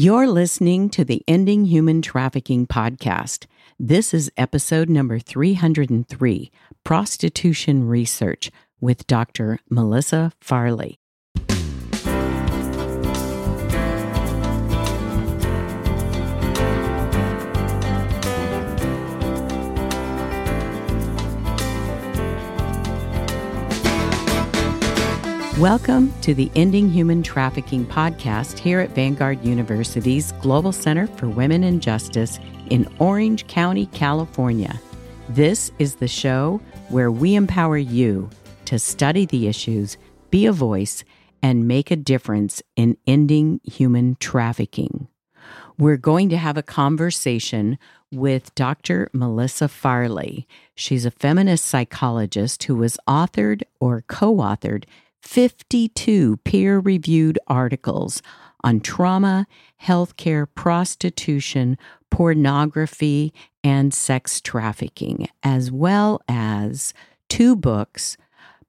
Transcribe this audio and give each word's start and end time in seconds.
You're 0.00 0.28
listening 0.28 0.90
to 0.90 1.04
the 1.04 1.24
Ending 1.26 1.64
Human 1.64 2.02
Trafficking 2.02 2.68
podcast. 2.68 3.46
This 3.80 4.14
is 4.14 4.30
episode 4.36 4.88
number 4.88 5.18
303 5.18 6.52
Prostitution 6.84 7.82
Research 7.82 8.52
with 8.80 9.08
Dr. 9.08 9.58
Melissa 9.68 10.30
Farley. 10.40 11.00
Welcome 25.58 26.12
to 26.20 26.34
the 26.34 26.52
Ending 26.54 26.88
Human 26.88 27.20
Trafficking 27.20 27.84
podcast 27.84 28.60
here 28.60 28.78
at 28.78 28.90
Vanguard 28.90 29.44
University's 29.44 30.30
Global 30.40 30.70
Center 30.70 31.08
for 31.08 31.28
Women 31.28 31.64
and 31.64 31.82
Justice 31.82 32.38
in 32.70 32.86
Orange 33.00 33.44
County, 33.48 33.86
California. 33.86 34.80
This 35.28 35.72
is 35.80 35.96
the 35.96 36.06
show 36.06 36.60
where 36.90 37.10
we 37.10 37.34
empower 37.34 37.76
you 37.76 38.30
to 38.66 38.78
study 38.78 39.26
the 39.26 39.48
issues, 39.48 39.98
be 40.30 40.46
a 40.46 40.52
voice, 40.52 41.02
and 41.42 41.66
make 41.66 41.90
a 41.90 41.96
difference 41.96 42.62
in 42.76 42.96
ending 43.04 43.60
human 43.64 44.16
trafficking. 44.20 45.08
We're 45.76 45.96
going 45.96 46.28
to 46.28 46.36
have 46.36 46.56
a 46.56 46.62
conversation 46.62 47.80
with 48.12 48.54
Dr. 48.54 49.10
Melissa 49.12 49.66
Farley. 49.66 50.46
She's 50.76 51.04
a 51.04 51.10
feminist 51.10 51.64
psychologist 51.64 52.62
who 52.62 52.80
has 52.82 52.96
authored 53.08 53.62
or 53.80 54.04
co 54.06 54.36
authored 54.36 54.84
52 55.22 56.38
peer 56.38 56.78
reviewed 56.78 57.38
articles 57.46 58.22
on 58.64 58.80
trauma, 58.80 59.46
healthcare, 59.82 60.46
prostitution, 60.54 61.78
pornography, 62.10 63.32
and 63.62 63.92
sex 63.94 64.40
trafficking, 64.40 65.28
as 65.42 65.70
well 65.70 66.20
as 66.28 66.92
two 67.28 67.54
books 67.54 68.16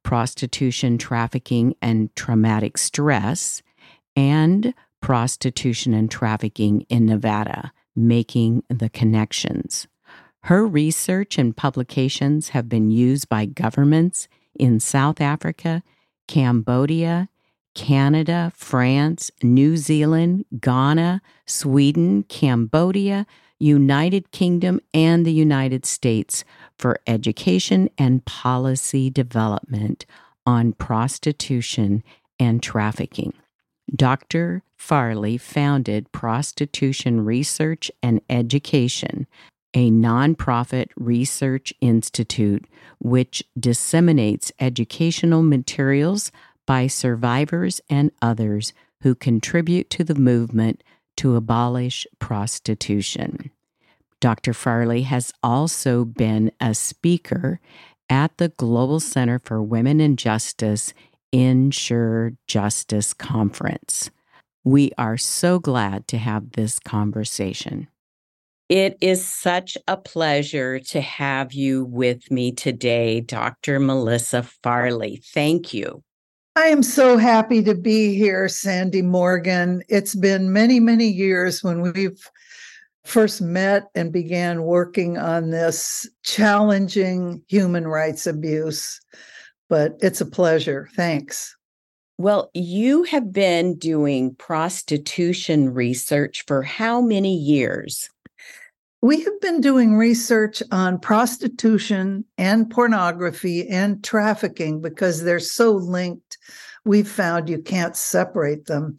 Prostitution, 0.03 0.97
Trafficking, 0.97 1.75
and 1.81 2.16
Traumatic 2.16 2.78
Stress, 2.78 3.61
and 4.16 4.73
Prostitution 5.02 5.94
and 5.94 6.09
Trafficking 6.09 6.86
in 6.89 7.06
Nevada 7.06 7.72
Making 7.95 8.63
the 8.69 8.89
Connections. 8.89 9.88
Her 10.44 10.66
research 10.66 11.38
and 11.38 11.56
publications 11.56 12.50
have 12.50 12.69
been 12.69 12.91
used 12.91 13.28
by 13.28 13.45
governments 13.45 14.28
in 14.58 14.80
South 14.80 15.19
Africa 15.19 15.84
Cambodia, 16.30 17.27
Canada, 17.73 18.52
France, 18.55 19.31
New 19.41 19.77
Zealand, 19.77 20.45
Ghana, 20.61 21.23
Sweden, 21.47 22.22
Cambodia, 22.22 23.25
United 23.58 24.30
Kingdom, 24.30 24.80
and 24.94 25.25
the 25.25 25.33
United 25.33 25.88
States 25.88 26.44
for 26.77 27.00
education 27.07 27.89
and 27.97 28.23
policy 28.25 29.09
development 29.09 30.05
on 30.45 30.73
prostitution 30.73 32.03
and 32.39 32.61
trafficking. 32.61 33.33
Dr. 33.95 34.61
Farley 34.77 35.35
founded 35.35 36.11
Prostitution 36.11 37.25
Research 37.25 37.89
and 38.03 38.22
Education, 38.30 39.25
a 39.73 39.92
nonprofit 39.92 40.89
research 40.95 41.73
institute 41.81 42.66
which 43.00 43.44
disseminates 43.59 44.52
educational 44.59 45.44
materials 45.44 46.31
by 46.66 46.88
survivors 46.88 47.81
and 47.90 48.12
others 48.22 48.73
who 49.02 49.16
contribute 49.16 49.90
to 49.90 50.03
the 50.03 50.16
movement 50.16 50.84
to 51.17 51.36
abolish 51.36 52.06
prostitution. 52.20 53.52
Dr. 54.22 54.53
Farley 54.53 55.03
has 55.03 55.31
also 55.42 56.03
been 56.03 56.52
a 56.59 56.73
speaker 56.73 57.59
at 58.09 58.38
the 58.38 58.50
Global 58.50 59.00
Center 59.00 59.40
for 59.40 59.62
Women 59.62 60.00
and 60.00 60.18
Justice 60.18 60.94
Ensure 61.31 62.34
Justice 62.47 63.13
Conference. 63.13 64.09
We 64.63 64.91
are 64.97 65.18
so 65.18 65.59
glad 65.59 66.08
to 66.09 66.18
have 66.18 66.52
this 66.52 66.79
conversation. 66.79 67.88
It 68.69 69.00
is 69.02 69.28
such 69.28 69.80
a 69.88 69.97
pleasure 69.97 70.80
to 70.80 71.02
have 71.02 71.53
you 71.53 71.85
with 71.85 72.30
me 72.30 72.52
today, 72.52 73.19
Dr. 73.19 73.80
Melissa 73.80 74.44
Farley. 74.44 75.24
Thank 75.34 75.74
you. 75.74 76.03
I 76.56 76.66
am 76.66 76.84
so 76.84 77.18
happy 77.18 77.63
to 77.63 77.74
be 77.74 78.13
here, 78.13 78.47
Sandie 78.47 79.02
Morgan. 79.02 79.81
It's 79.90 80.13
been 80.13 80.53
many, 80.53 80.79
many 80.79 81.08
years 81.08 81.63
when 81.63 81.81
we've 81.81 82.19
first 83.06 83.41
met 83.41 83.88
and 83.96 84.13
began 84.13 84.62
working 84.62 85.18
on 85.18 85.50
this 85.50 86.08
challenging 86.22 87.41
human 87.47 87.88
rights 87.88 88.28
abuse, 88.28 89.02
but 89.68 89.96
it's 90.02 90.22
a 90.22 90.28
pleasure. 90.28 90.90
Thanks. 90.96 91.56
Well, 92.19 92.52
you 92.53 93.03
have 93.03 93.34
been 93.34 93.78
doing 93.78 94.35
prostitution 94.35 95.74
research 95.74 96.44
for 96.46 96.62
how 96.62 97.02
many 97.02 97.35
years? 97.35 98.09
We 99.01 99.21
have 99.23 99.39
been 99.39 99.61
doing 99.61 99.95
research 99.95 100.61
on 100.71 100.99
prostitution 100.99 102.25
and 102.37 102.69
pornography 102.69 103.67
and 103.67 104.03
trafficking 104.03 104.81
because 104.81 105.23
they're 105.23 105.39
so 105.39 105.71
linked. 105.71 106.37
We've 106.83 107.07
found 107.07 107.47
you 107.47 107.61
can't 107.61 107.95
separate 107.95 108.65
them. 108.65 108.97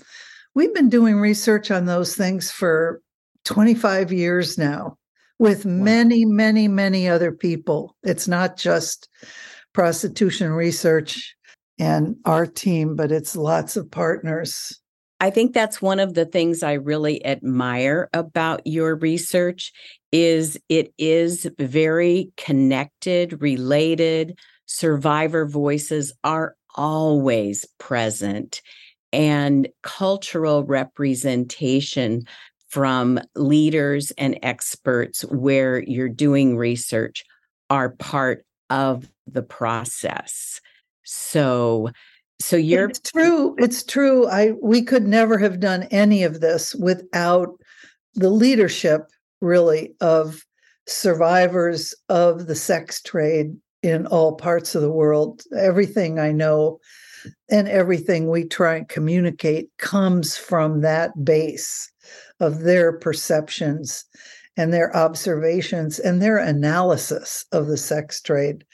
We've 0.54 0.74
been 0.74 0.88
doing 0.88 1.18
research 1.18 1.70
on 1.70 1.84
those 1.84 2.16
things 2.16 2.50
for 2.50 3.02
25 3.44 4.10
years 4.12 4.56
now 4.56 4.96
with 5.38 5.64
wow. 5.64 5.72
many, 5.72 6.24
many, 6.24 6.66
many 6.66 7.08
other 7.08 7.32
people. 7.32 7.94
It's 8.02 8.26
not 8.26 8.56
just 8.56 9.08
prostitution 9.74 10.50
research 10.52 11.36
and 11.78 12.16
our 12.24 12.46
team, 12.46 12.96
but 12.96 13.12
it's 13.12 13.36
lots 13.36 13.76
of 13.76 13.90
partners. 13.90 14.80
I 15.20 15.28
think 15.31 15.53
that's 15.53 15.82
one 15.82 16.00
of 16.00 16.14
the 16.14 16.25
things 16.25 16.62
I 16.62 16.72
really 16.72 17.25
admire 17.26 18.08
about 18.14 18.66
your 18.66 18.97
research 18.97 19.72
is 20.12 20.58
it 20.70 20.94
is 20.97 21.47
very 21.58 22.32
connected, 22.38 23.41
related. 23.42 24.38
Survivor 24.64 25.47
voices 25.47 26.12
are 26.25 26.56
always 26.75 27.66
present 27.78 28.62
and 29.12 29.69
cultural 29.82 30.64
representation 30.64 32.22
from 32.69 33.20
leaders 33.34 34.12
and 34.12 34.38
experts 34.42 35.22
where 35.22 35.82
you're 35.82 36.09
doing 36.09 36.56
research 36.56 37.25
are 37.69 37.91
part 37.91 38.44
of 38.70 39.10
the 39.26 39.42
process. 39.42 40.60
So 41.03 41.91
so 42.40 42.56
you're 42.56 42.88
it's 42.88 43.00
true. 43.00 43.54
It's 43.58 43.82
true. 43.82 44.26
I 44.26 44.52
we 44.62 44.82
could 44.82 45.06
never 45.06 45.38
have 45.38 45.60
done 45.60 45.84
any 45.84 46.24
of 46.24 46.40
this 46.40 46.74
without 46.74 47.48
the 48.14 48.30
leadership, 48.30 49.02
really, 49.40 49.94
of 50.00 50.44
survivors 50.86 51.94
of 52.08 52.46
the 52.46 52.54
sex 52.54 53.00
trade 53.02 53.56
in 53.82 54.06
all 54.06 54.34
parts 54.34 54.74
of 54.74 54.82
the 54.82 54.90
world. 54.90 55.42
Everything 55.56 56.18
I 56.18 56.32
know 56.32 56.80
and 57.50 57.68
everything 57.68 58.28
we 58.28 58.44
try 58.44 58.76
and 58.76 58.88
communicate 58.88 59.68
comes 59.78 60.36
from 60.36 60.80
that 60.80 61.24
base 61.24 61.90
of 62.40 62.60
their 62.60 62.92
perceptions 62.98 64.04
and 64.56 64.72
their 64.72 64.94
observations 64.96 65.98
and 65.98 66.20
their 66.20 66.38
analysis 66.38 67.44
of 67.52 67.66
the 67.66 67.76
sex 67.76 68.20
trade. 68.20 68.64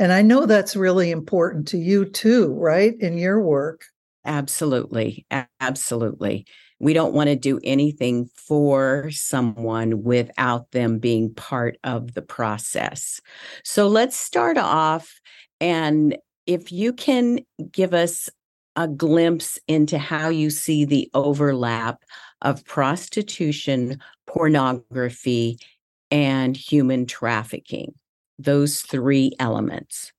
And 0.00 0.14
I 0.14 0.22
know 0.22 0.46
that's 0.46 0.74
really 0.74 1.10
important 1.10 1.68
to 1.68 1.76
you 1.78 2.06
too, 2.06 2.54
right? 2.54 2.94
In 3.00 3.18
your 3.18 3.38
work. 3.42 3.82
Absolutely. 4.24 5.26
Absolutely. 5.60 6.46
We 6.78 6.94
don't 6.94 7.12
want 7.12 7.28
to 7.28 7.36
do 7.36 7.60
anything 7.62 8.30
for 8.34 9.10
someone 9.10 10.02
without 10.02 10.70
them 10.70 10.98
being 11.00 11.34
part 11.34 11.76
of 11.84 12.14
the 12.14 12.22
process. 12.22 13.20
So 13.62 13.88
let's 13.88 14.16
start 14.16 14.56
off. 14.56 15.20
And 15.60 16.16
if 16.46 16.72
you 16.72 16.94
can 16.94 17.40
give 17.70 17.92
us 17.92 18.30
a 18.76 18.88
glimpse 18.88 19.58
into 19.68 19.98
how 19.98 20.30
you 20.30 20.48
see 20.48 20.86
the 20.86 21.10
overlap 21.12 22.02
of 22.40 22.64
prostitution, 22.64 24.00
pornography, 24.26 25.58
and 26.10 26.56
human 26.56 27.04
trafficking 27.04 27.92
those 28.42 28.80
three 28.80 29.32
elements? 29.38 30.12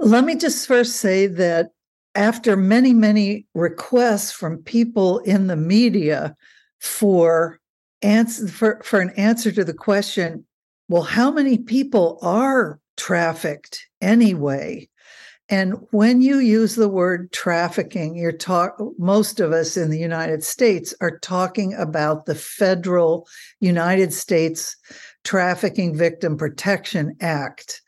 Let 0.00 0.24
me 0.24 0.36
just 0.36 0.66
first 0.66 0.96
say 0.96 1.26
that 1.26 1.70
after 2.14 2.56
many, 2.56 2.92
many 2.92 3.46
requests 3.54 4.32
from 4.32 4.58
people 4.58 5.18
in 5.20 5.46
the 5.46 5.56
media 5.56 6.36
for 6.80 7.58
answer 8.02 8.46
for, 8.48 8.80
for 8.84 9.00
an 9.00 9.10
answer 9.10 9.50
to 9.52 9.64
the 9.64 9.74
question, 9.74 10.44
well, 10.88 11.02
how 11.02 11.30
many 11.30 11.58
people 11.58 12.18
are 12.22 12.78
trafficked 12.96 13.86
anyway? 14.00 14.88
And 15.50 15.74
when 15.90 16.22
you 16.22 16.38
use 16.38 16.74
the 16.74 16.88
word 16.88 17.30
trafficking, 17.32 18.16
you're 18.16 18.32
talk 18.32 18.76
most 18.98 19.40
of 19.40 19.52
us 19.52 19.76
in 19.76 19.90
the 19.90 19.98
United 19.98 20.42
States 20.42 20.94
are 21.02 21.18
talking 21.18 21.74
about 21.74 22.24
the 22.24 22.34
federal 22.34 23.28
United 23.60 24.12
States 24.12 24.76
Trafficking 25.24 25.96
Victim 25.96 26.36
Protection 26.36 27.16
Act, 27.20 27.82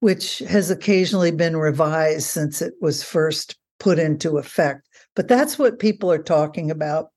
which 0.00 0.40
has 0.40 0.70
occasionally 0.70 1.30
been 1.30 1.56
revised 1.56 2.26
since 2.26 2.60
it 2.60 2.74
was 2.80 3.02
first 3.02 3.56
put 3.78 3.98
into 3.98 4.38
effect. 4.38 4.88
But 5.14 5.28
that's 5.28 5.58
what 5.58 5.78
people 5.78 6.10
are 6.10 6.22
talking 6.22 6.70
about. 6.70 7.08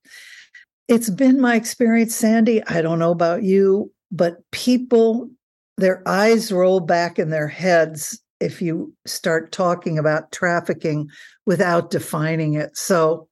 It's 0.88 1.10
been 1.10 1.40
my 1.40 1.56
experience, 1.56 2.14
Sandie. 2.14 2.62
I 2.66 2.82
don't 2.82 2.98
know 2.98 3.10
about 3.10 3.42
you, 3.42 3.90
but 4.12 4.38
people, 4.52 5.30
their 5.76 6.06
eyes 6.06 6.52
roll 6.52 6.80
back 6.80 7.18
in 7.18 7.30
their 7.30 7.48
heads 7.48 8.20
if 8.40 8.60
you 8.60 8.92
start 9.06 9.50
talking 9.50 9.98
about 9.98 10.30
trafficking 10.30 11.08
without 11.46 11.90
defining 11.90 12.54
it. 12.54 12.76
So, 12.76 13.28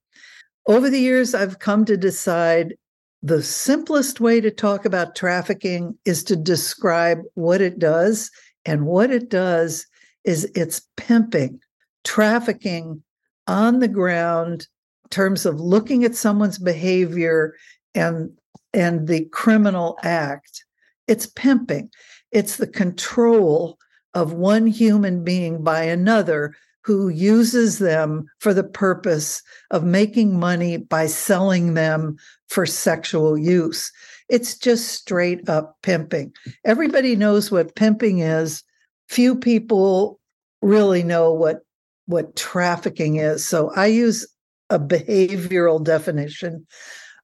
over 0.66 0.88
the 0.88 0.98
years, 0.98 1.34
I've 1.34 1.58
come 1.58 1.84
to 1.84 1.96
decide 1.96 2.74
the 3.24 3.42
simplest 3.42 4.20
way 4.20 4.38
to 4.38 4.50
talk 4.50 4.84
about 4.84 5.16
trafficking 5.16 5.96
is 6.04 6.22
to 6.24 6.36
describe 6.36 7.22
what 7.32 7.62
it 7.62 7.78
does. 7.78 8.30
And 8.66 8.84
what 8.84 9.10
it 9.10 9.30
does 9.30 9.86
is 10.24 10.44
it's 10.54 10.82
pimping, 10.98 11.58
trafficking 12.04 13.02
on 13.46 13.78
the 13.78 13.88
ground 13.88 14.68
in 15.04 15.08
terms 15.08 15.46
of 15.46 15.58
looking 15.58 16.04
at 16.04 16.14
someone's 16.14 16.58
behavior 16.58 17.54
and 17.94 18.30
and 18.74 19.08
the 19.08 19.24
criminal 19.26 19.96
act. 20.02 20.62
It's 21.08 21.26
pimping. 21.26 21.88
It's 22.30 22.56
the 22.56 22.66
control 22.66 23.78
of 24.12 24.34
one 24.34 24.66
human 24.66 25.24
being 25.24 25.64
by 25.64 25.84
another 25.84 26.54
who 26.82 27.08
uses 27.08 27.78
them 27.78 28.26
for 28.40 28.52
the 28.52 28.64
purpose 28.64 29.42
of 29.70 29.84
making 29.84 30.38
money 30.38 30.76
by 30.76 31.06
selling 31.06 31.72
them 31.72 32.16
for 32.49 32.67
sexual 32.67 33.37
use. 33.37 33.91
It's 34.29 34.56
just 34.56 34.88
straight 34.88 35.49
up 35.49 35.76
pimping. 35.82 36.32
Everybody 36.64 37.17
knows 37.17 37.50
what 37.50 37.75
pimping 37.75 38.20
is. 38.20 38.62
Few 39.08 39.37
people 39.37 40.20
really 40.62 41.02
know 41.02 41.32
what 41.32 41.61
what 42.06 42.37
trafficking 42.37 43.17
is. 43.17 43.46
So 43.46 43.70
I 43.75 43.87
use 43.87 44.26
a 44.70 44.79
behavioral 44.79 45.82
definition 45.82 46.67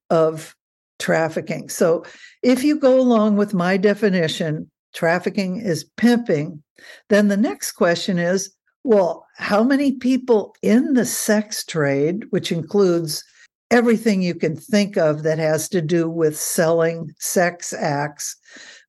of 0.09 0.57
trafficking. 0.99 1.69
So 1.69 2.05
if 2.43 2.65
you 2.65 2.79
go 2.79 2.99
along 2.99 3.37
with 3.37 3.53
my 3.53 3.77
definition, 3.77 4.71
trafficking 4.95 5.61
is 5.61 5.85
pimping, 5.97 6.63
then 7.09 7.29
the 7.29 7.37
next 7.37 7.73
question 7.73 8.19
is 8.19 8.55
well, 8.83 9.27
how 9.37 9.63
many 9.63 9.93
people 9.93 10.55
in 10.63 10.95
the 10.95 11.05
sex 11.05 11.65
trade, 11.65 12.25
which 12.31 12.51
includes 12.51 13.23
everything 13.71 14.23
you 14.23 14.35
can 14.35 14.57
think 14.57 14.97
of 14.97 15.23
that 15.23 15.39
has 15.39 15.69
to 15.69 15.81
do 15.81 16.09
with 16.09 16.37
selling 16.37 17.13
sex 17.19 17.73
acts, 17.73 18.37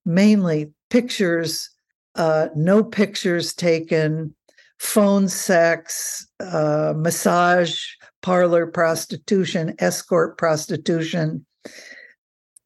mainly 0.05 0.71
pictures, 0.89 1.69
uh, 2.15 2.47
no 2.55 2.83
pictures 2.83 3.53
taken, 3.53 4.33
phone 4.79 5.27
sex, 5.27 6.27
uh, 6.39 6.93
massage, 6.95 7.85
parlor 8.21 8.65
prostitution, 8.65 9.75
escort 9.79 10.37
prostitution, 10.37 11.45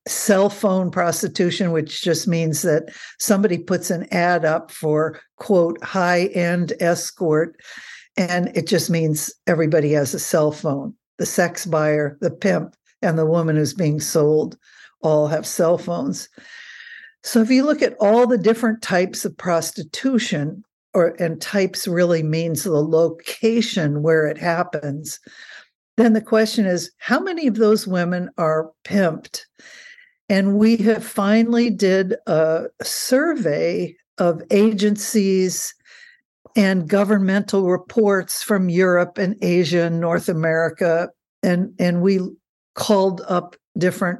cell 0.07 0.49
phone 0.49 0.91
prostitution, 0.91 1.71
which 1.71 2.01
just 2.01 2.27
means 2.27 2.61
that 2.61 2.83
somebody 3.19 3.57
puts 3.57 3.89
an 3.89 4.07
ad 4.13 4.45
up 4.45 4.71
for, 4.71 5.19
quote, 5.37 5.83
high 5.83 6.25
end 6.27 6.73
escort. 6.79 7.59
And 8.17 8.55
it 8.55 8.67
just 8.67 8.89
means 8.89 9.33
everybody 9.45 9.91
has 9.91 10.13
a 10.13 10.19
cell 10.19 10.51
phone. 10.51 10.95
The 11.17 11.25
sex 11.25 11.65
buyer, 11.65 12.17
the 12.21 12.31
pimp, 12.31 12.75
and 13.01 13.17
the 13.17 13.25
woman 13.25 13.55
who's 13.55 13.73
being 13.73 13.99
sold 13.99 14.57
all 15.01 15.27
have 15.27 15.45
cell 15.45 15.77
phones. 15.77 16.29
So 17.23 17.41
if 17.41 17.49
you 17.49 17.63
look 17.63 17.81
at 17.81 17.95
all 17.99 18.27
the 18.27 18.37
different 18.37 18.81
types 18.81 19.25
of 19.25 19.37
prostitution, 19.37 20.63
or 20.93 21.15
and 21.19 21.41
types 21.41 21.87
really 21.87 22.23
means 22.23 22.63
the 22.63 22.71
location 22.71 24.01
where 24.01 24.25
it 24.27 24.37
happens, 24.37 25.19
then 25.97 26.13
the 26.13 26.21
question 26.21 26.65
is 26.65 26.91
how 26.97 27.19
many 27.19 27.47
of 27.47 27.55
those 27.55 27.87
women 27.87 28.29
are 28.37 28.71
pimped? 28.83 29.45
And 30.29 30.57
we 30.57 30.77
have 30.77 31.05
finally 31.05 31.69
did 31.69 32.15
a 32.27 32.65
survey 32.81 33.95
of 34.17 34.41
agencies 34.51 35.73
and 36.55 36.87
governmental 36.87 37.69
reports 37.69 38.41
from 38.41 38.69
Europe 38.69 39.17
and 39.17 39.35
Asia 39.41 39.83
and 39.83 39.99
North 39.99 40.29
America. 40.29 41.09
And, 41.43 41.73
and 41.79 42.01
we 42.01 42.19
called 42.75 43.21
up 43.27 43.55
different 43.77 44.19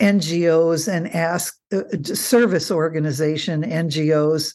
NGOs 0.00 0.92
and 0.92 1.12
asked 1.14 1.60
uh, 1.72 1.82
service 2.02 2.70
organization 2.70 3.62
NGOs, 3.62 4.54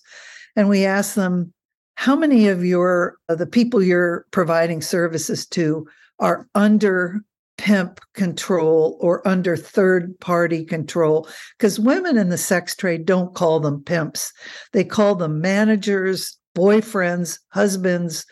and 0.56 0.70
we 0.70 0.86
asked 0.86 1.16
them, 1.16 1.54
how 1.96 2.16
many 2.16 2.48
of 2.48 2.66
your 2.66 3.18
uh, 3.30 3.36
the 3.36 3.46
people 3.46 3.81
you're 3.81 4.25
providing 4.31 4.81
services 4.81 5.46
to 5.48 5.88
are 6.20 6.48
under 6.56 7.22
pimp 7.58 8.00
control 8.14 8.98
or 9.00 9.25
under 9.28 9.56
third 9.56 10.20
party 10.20 10.66
control? 10.66 11.28
Because 11.58 11.80
women 11.80 12.18
in 12.18 12.30
the 12.30 12.38
sex 12.38 12.75
trade 12.75 13.06
don't 13.06 13.36
call 13.36 13.60
them 13.60 13.84
pimps. 13.84 14.34
They 14.72 14.84
call 14.84 15.16
them 15.16 15.40
managers 15.40 16.38
boyfriends 16.56 17.40
husbands 17.50 18.26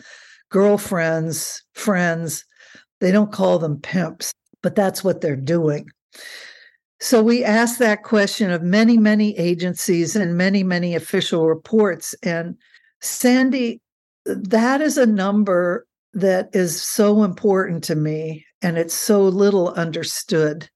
girlfriends 0.50 1.64
friends 1.74 2.46
they 3.00 3.12
don't 3.12 3.32
call 3.32 3.60
them 3.60 3.80
pimps 3.80 4.34
but 4.62 4.76
that's 4.76 5.04
what 5.04 5.22
they're 5.22 5.36
doing 5.36 5.90
so 7.00 7.24
we 7.24 7.44
asked 7.44 7.80
that 7.80 8.04
question 8.04 8.52
of 8.52 8.62
many 8.62 8.98
many 8.98 9.38
agencies 9.38 10.16
and 10.16 10.38
many 10.38 10.64
many 10.64 10.96
official 10.96 11.48
reports 11.48 12.14
and 12.24 12.56
sandie 13.02 13.82
that 14.26 14.82
is 14.82 14.98
a 14.98 15.06
number 15.06 15.86
that 16.14 16.50
is 16.54 16.82
so 16.82 17.24
important 17.24 17.84
to 17.86 17.96
me 17.96 18.46
and 18.62 18.78
it's 18.78 18.94
so 18.94 19.24
little 19.24 19.70
understood. 19.70 20.70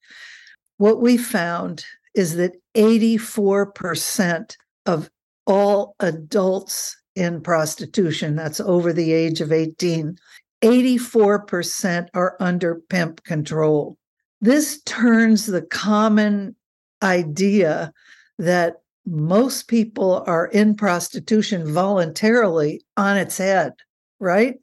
What 0.78 1.02
we 1.02 1.18
found 1.18 1.86
is 2.16 2.36
that 2.36 2.54
84% 2.76 4.56
of 4.86 5.10
all 5.46 5.96
adults 6.00 6.98
in 7.16 7.42
prostitution, 7.42 8.36
that's 8.36 8.60
over 8.60 8.92
the 8.92 9.14
age 9.14 9.42
of 9.42 9.52
18, 9.52 10.18
84% 10.64 12.08
are 12.14 12.36
under 12.40 12.82
pimp 12.90 13.24
control. 13.24 13.98
This 14.42 14.82
turns 14.84 15.46
the 15.46 15.62
common 15.62 16.56
idea 17.02 17.94
that 18.40 18.82
most 19.06 19.68
people 19.68 20.24
are 20.28 20.48
in 20.48 20.76
prostitution 20.76 21.72
voluntarily 21.72 22.82
on 22.98 23.18
its 23.18 23.38
head, 23.38 23.74
right? 24.20 24.56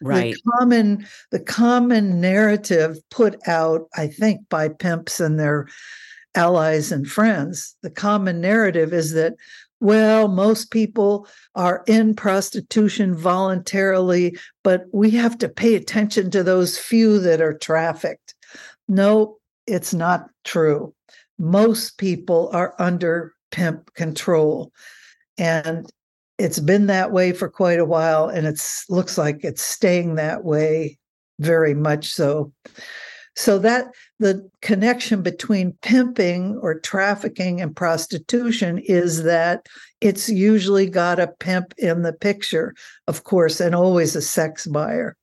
right 0.00 0.34
the 0.34 0.40
common 0.52 1.06
the 1.30 1.40
common 1.40 2.20
narrative 2.20 2.98
put 3.10 3.36
out 3.48 3.88
i 3.96 4.06
think 4.06 4.46
by 4.48 4.68
pimps 4.68 5.20
and 5.20 5.38
their 5.38 5.66
allies 6.34 6.92
and 6.92 7.08
friends 7.08 7.76
the 7.82 7.90
common 7.90 8.40
narrative 8.40 8.92
is 8.92 9.12
that 9.12 9.34
well 9.80 10.28
most 10.28 10.70
people 10.70 11.26
are 11.54 11.84
in 11.86 12.14
prostitution 12.14 13.14
voluntarily 13.14 14.36
but 14.64 14.84
we 14.92 15.10
have 15.10 15.36
to 15.38 15.48
pay 15.48 15.74
attention 15.74 16.30
to 16.30 16.42
those 16.42 16.78
few 16.78 17.18
that 17.18 17.40
are 17.40 17.56
trafficked. 17.56 18.34
No 18.88 19.38
it's 19.66 19.92
not 19.92 20.28
true. 20.44 20.94
Most 21.38 21.98
people 21.98 22.50
are 22.52 22.74
under 22.78 23.34
pimp 23.50 23.92
control 23.94 24.72
and 25.38 25.90
it's 26.38 26.60
been 26.60 26.86
that 26.86 27.12
way 27.12 27.32
for 27.32 27.48
quite 27.48 27.78
a 27.78 27.84
while 27.84 28.28
and 28.28 28.46
it 28.46 28.60
looks 28.88 29.18
like 29.18 29.42
it's 29.42 29.62
staying 29.62 30.16
that 30.16 30.44
way 30.44 30.98
very 31.38 31.74
much 31.74 32.12
so 32.12 32.52
so 33.36 33.58
that 33.58 33.86
the 34.18 34.48
connection 34.62 35.22
between 35.22 35.76
pimping 35.82 36.56
or 36.62 36.80
trafficking 36.80 37.60
and 37.60 37.76
prostitution 37.76 38.78
is 38.78 39.22
that 39.24 39.66
it's 40.00 40.28
usually 40.28 40.88
got 40.88 41.20
a 41.20 41.28
pimp 41.38 41.74
in 41.78 42.02
the 42.02 42.12
picture 42.12 42.74
of 43.06 43.24
course 43.24 43.60
and 43.60 43.74
always 43.74 44.16
a 44.16 44.22
sex 44.22 44.66
buyer 44.66 45.16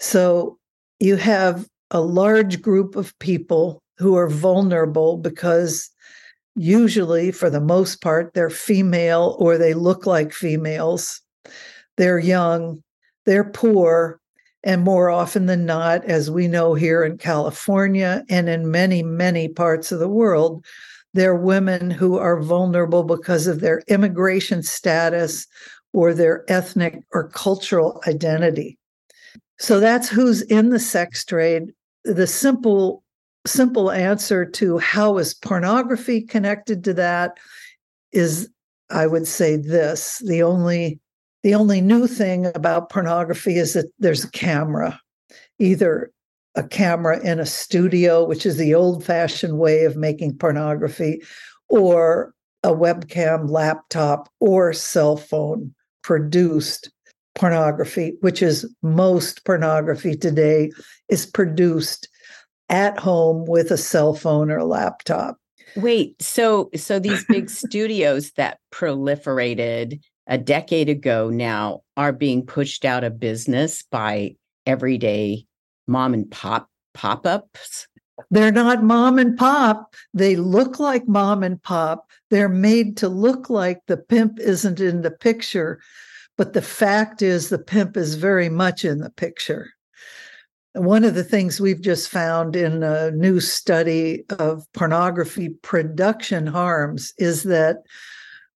so 0.00 0.58
you 1.00 1.16
have 1.16 1.66
a 1.90 2.00
large 2.00 2.60
group 2.60 2.96
of 2.96 3.18
people 3.18 3.82
who 3.98 4.16
are 4.16 4.28
vulnerable 4.28 5.16
because 5.16 5.90
usually, 6.54 7.30
for 7.30 7.50
the 7.50 7.60
most 7.60 8.00
part, 8.02 8.34
they're 8.34 8.50
female 8.50 9.36
or 9.38 9.56
they 9.56 9.74
look 9.74 10.06
like 10.06 10.32
females. 10.32 11.20
They're 11.96 12.18
young, 12.18 12.82
they're 13.26 13.50
poor, 13.50 14.20
and 14.64 14.82
more 14.82 15.08
often 15.08 15.46
than 15.46 15.64
not, 15.64 16.04
as 16.04 16.30
we 16.30 16.48
know 16.48 16.74
here 16.74 17.04
in 17.04 17.18
California 17.18 18.24
and 18.28 18.48
in 18.48 18.70
many, 18.70 19.02
many 19.02 19.48
parts 19.48 19.92
of 19.92 20.00
the 20.00 20.08
world, 20.08 20.64
they're 21.14 21.34
women 21.34 21.90
who 21.90 22.18
are 22.18 22.42
vulnerable 22.42 23.04
because 23.04 23.46
of 23.46 23.60
their 23.60 23.82
immigration 23.88 24.62
status 24.62 25.46
or 25.92 26.12
their 26.12 26.44
ethnic 26.48 27.00
or 27.12 27.28
cultural 27.28 28.02
identity. 28.06 28.78
So 29.58 29.80
that's 29.80 30.08
who's 30.08 30.42
in 30.42 30.70
the 30.70 30.78
sex 30.78 31.24
trade. 31.24 31.72
The 32.04 32.26
simple 32.26 33.02
simple 33.46 33.90
answer 33.90 34.44
to 34.44 34.78
how 34.78 35.16
is 35.16 35.32
pornography 35.32 36.20
connected 36.20 36.84
to 36.84 36.92
that 36.92 37.38
is 38.12 38.50
I 38.90 39.06
would 39.06 39.26
say 39.26 39.56
this. 39.56 40.22
The 40.24 40.42
only 40.42 41.00
the 41.42 41.54
only 41.54 41.80
new 41.80 42.06
thing 42.06 42.46
about 42.54 42.90
pornography 42.90 43.56
is 43.56 43.74
that 43.74 43.90
there's 43.98 44.24
a 44.24 44.30
camera, 44.30 45.00
either 45.58 46.10
a 46.54 46.62
camera 46.62 47.20
in 47.24 47.38
a 47.38 47.46
studio, 47.46 48.24
which 48.24 48.44
is 48.44 48.56
the 48.56 48.74
old 48.74 49.04
fashioned 49.04 49.58
way 49.58 49.84
of 49.84 49.96
making 49.96 50.36
pornography, 50.36 51.22
or 51.68 52.34
a 52.64 52.70
webcam, 52.70 53.48
laptop, 53.48 54.28
or 54.40 54.72
cell 54.72 55.16
phone 55.16 55.72
produced 56.02 56.90
pornography, 57.34 58.16
which 58.20 58.42
is 58.42 58.68
most 58.82 59.44
pornography 59.44 60.16
today 60.16 60.70
is 61.08 61.24
produced 61.24 62.08
at 62.68 62.98
home 62.98 63.44
with 63.46 63.70
a 63.70 63.76
cell 63.76 64.14
phone 64.14 64.50
or 64.50 64.64
laptop. 64.64 65.38
Wait, 65.76 66.20
so 66.20 66.70
so 66.74 66.98
these 66.98 67.24
big 67.28 67.48
studios 67.48 68.32
that 68.32 68.58
proliferated 68.72 70.00
a 70.28 70.38
decade 70.38 70.88
ago 70.88 71.30
now 71.30 71.82
are 71.96 72.12
being 72.12 72.46
pushed 72.46 72.84
out 72.84 73.02
of 73.02 73.18
business 73.18 73.82
by 73.90 74.36
everyday 74.66 75.46
mom 75.86 76.14
and 76.14 76.30
pop 76.30 76.68
pop-ups? 76.94 77.88
They're 78.30 78.52
not 78.52 78.82
mom 78.82 79.18
and 79.18 79.36
pop. 79.36 79.94
They 80.12 80.36
look 80.36 80.78
like 80.78 81.08
mom 81.08 81.42
and 81.42 81.62
pop. 81.62 82.10
They're 82.30 82.48
made 82.48 82.96
to 82.98 83.08
look 83.08 83.48
like 83.48 83.80
the 83.86 83.96
pimp 83.96 84.38
isn't 84.40 84.80
in 84.80 85.02
the 85.02 85.10
picture. 85.10 85.80
But 86.36 86.52
the 86.52 86.62
fact 86.62 87.22
is, 87.22 87.48
the 87.48 87.58
pimp 87.58 87.96
is 87.96 88.14
very 88.14 88.48
much 88.48 88.84
in 88.84 88.98
the 88.98 89.10
picture. 89.10 89.70
One 90.74 91.04
of 91.04 91.14
the 91.14 91.24
things 91.24 91.60
we've 91.60 91.80
just 91.80 92.08
found 92.08 92.54
in 92.54 92.82
a 92.82 93.10
new 93.10 93.40
study 93.40 94.24
of 94.38 94.64
pornography 94.72 95.48
production 95.62 96.46
harms 96.46 97.12
is 97.18 97.44
that 97.44 97.78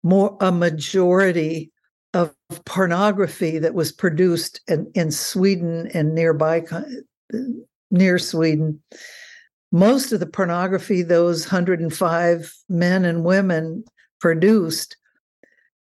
more 0.02 0.36
a 0.40 0.52
majority 0.52 1.70
of 2.14 2.34
pornography 2.66 3.58
that 3.58 3.74
was 3.74 3.92
produced 3.92 4.60
in, 4.68 4.90
in 4.94 5.10
Sweden 5.10 5.88
and 5.94 6.14
nearby 6.14 6.62
near 7.90 8.18
Sweden 8.18 8.82
most 9.72 10.12
of 10.12 10.20
the 10.20 10.26
pornography 10.26 11.02
those 11.02 11.46
105 11.46 12.54
men 12.68 13.04
and 13.04 13.24
women 13.24 13.84
produced 14.20 14.96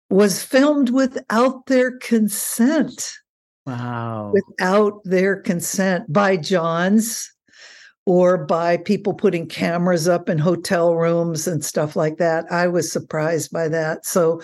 was 0.09 0.43
filmed 0.43 0.91
without 0.91 1.65
their 1.65 1.97
consent. 1.97 3.11
Wow. 3.65 4.31
Without 4.33 5.01
their 5.03 5.41
consent 5.41 6.11
by 6.11 6.37
Johns 6.37 7.31
or 8.09 8.37
by 8.37 8.75
people 8.77 9.13
putting 9.13 9.47
cameras 9.47 10.07
up 10.07 10.29
in 10.29 10.39
hotel 10.39 10.95
rooms 10.95 11.47
and 11.47 11.63
stuff 11.63 11.95
like 11.95 12.17
that. 12.17 12.51
I 12.51 12.67
was 12.67 12.91
surprised 12.91 13.51
by 13.51 13.67
that. 13.67 14.03
So, 14.05 14.41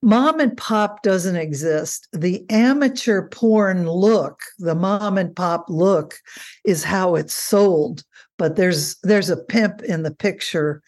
mom 0.00 0.38
and 0.38 0.56
pop 0.56 1.02
doesn't 1.02 1.36
exist. 1.36 2.06
The 2.12 2.44
amateur 2.50 3.28
porn 3.28 3.90
look, 3.90 4.40
the 4.58 4.76
mom 4.76 5.18
and 5.18 5.34
pop 5.34 5.66
look, 5.68 6.18
is 6.64 6.84
how 6.84 7.16
it's 7.16 7.34
sold 7.34 8.04
but 8.40 8.56
there's 8.56 8.96
there's 9.02 9.28
a 9.28 9.36
pimp 9.36 9.82
in 9.82 10.02
the 10.02 10.14
picture 10.14 10.82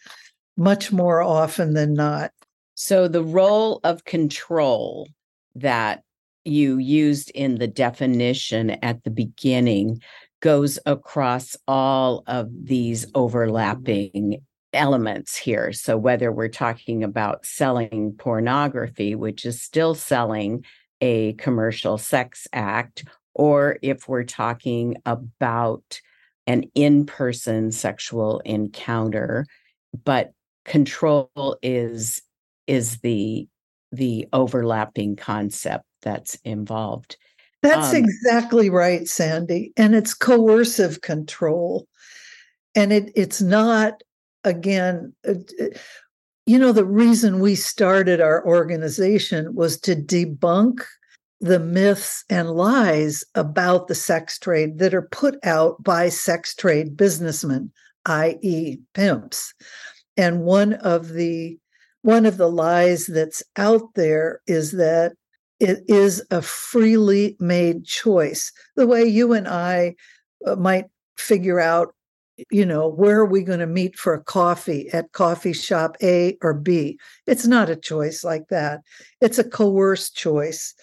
much 0.57 0.91
more 0.91 1.21
often 1.21 1.75
than 1.75 1.93
not. 1.93 2.31
So 2.73 3.07
the 3.07 3.23
role 3.23 3.79
of 3.83 4.05
control 4.05 5.07
that 5.53 6.01
you 6.45 6.79
used 6.79 7.29
in 7.35 7.59
the 7.59 7.67
definition 7.67 8.71
at 8.81 9.03
the 9.03 9.11
beginning 9.11 10.01
goes 10.43 10.77
across 10.85 11.55
all 11.69 12.21
of 12.27 12.49
these 12.51 13.05
mm-hmm. 13.05 13.11
overlapping 13.15 14.41
elements 14.73 15.37
here. 15.37 15.71
So 15.71 15.97
whether 15.97 16.33
we're 16.33 16.49
talking 16.49 17.01
about 17.01 17.45
selling 17.45 18.13
pornography, 18.17 19.15
which 19.15 19.45
is 19.45 19.61
still 19.61 19.95
selling 19.95 20.65
a 20.99 21.33
commercial 21.33 21.97
sex 21.97 22.45
act, 22.51 23.05
or 23.33 23.77
if 23.81 24.09
we're 24.09 24.25
talking 24.25 24.97
about 25.05 26.01
an 26.45 26.65
in-person 26.75 27.71
sexual 27.71 28.39
encounter 28.39 29.45
but 30.03 30.33
control 30.65 31.57
is 31.61 32.21
is 32.67 32.97
the 32.97 33.47
the 33.93 34.27
overlapping 34.33 35.15
concept 35.15 35.85
that's 36.01 36.35
involved 36.43 37.15
that's 37.63 37.89
um, 37.89 37.95
exactly 37.95 38.69
right 38.69 39.07
sandie 39.07 39.73
and 39.75 39.95
it's 39.95 40.13
coercive 40.13 41.01
control 41.01 41.87
and 42.75 42.93
it 42.93 43.11
it's 43.15 43.41
not 43.41 44.03
again 44.43 45.11
uh, 45.27 45.33
you 46.45 46.59
know 46.59 46.71
the 46.71 46.85
reason 46.85 47.39
we 47.39 47.55
started 47.55 48.21
our 48.21 48.45
organization 48.45 49.55
was 49.55 49.79
to 49.79 49.95
debunk 49.95 50.81
the 51.43 51.59
myths 51.59 52.23
and 52.29 52.51
lies 52.51 53.21
about 53.35 53.87
the 53.89 53.95
sex 53.95 54.39
trade 54.39 54.79
that 54.79 54.93
are 54.93 55.09
put 55.11 55.35
out 55.43 55.83
by 55.83 56.07
sex 56.07 56.55
trade 56.55 56.95
businessmen, 56.95 57.69
i.e., 58.05 58.77
pimps. 58.93 59.53
And 60.15 60.43
one 60.43 60.73
of 60.75 61.09
the 61.09 61.57
one 62.01 62.25
of 62.25 62.37
the 62.37 62.49
lies 62.49 63.07
that's 63.07 63.43
out 63.57 63.93
there 63.95 64.39
is 64.47 64.71
that 64.71 65.13
it 65.63 65.81
is 65.87 66.21
a 66.29 66.41
freely 66.41 67.37
made 67.39 67.85
choice. 67.85 68.51
The 68.75 68.85
way 68.85 69.05
you 69.05 69.31
and 69.31 69.47
I 69.47 69.95
uh, 70.45 70.57
might 70.57 70.87
figure 71.15 71.61
out, 71.61 71.95
you 72.51 72.65
know, 72.65 72.89
where 72.89 73.19
are 73.19 73.25
we 73.25 73.43
going 73.43 73.59
to 73.59 73.65
meet 73.65 73.95
for 73.95 74.13
a 74.13 74.23
coffee 74.23 74.89
at 74.91 75.13
coffee 75.13 75.53
shop 75.53 75.95
A 76.03 76.37
or 76.41 76.53
B? 76.53 76.99
It's 77.27 77.47
not 77.47 77.69
a 77.69 77.77
choice 77.77 78.25
like 78.25 78.49
that. 78.49 78.81
It's 79.21 79.39
a 79.39 79.49
coerced 79.49 80.17
choice 80.17 80.75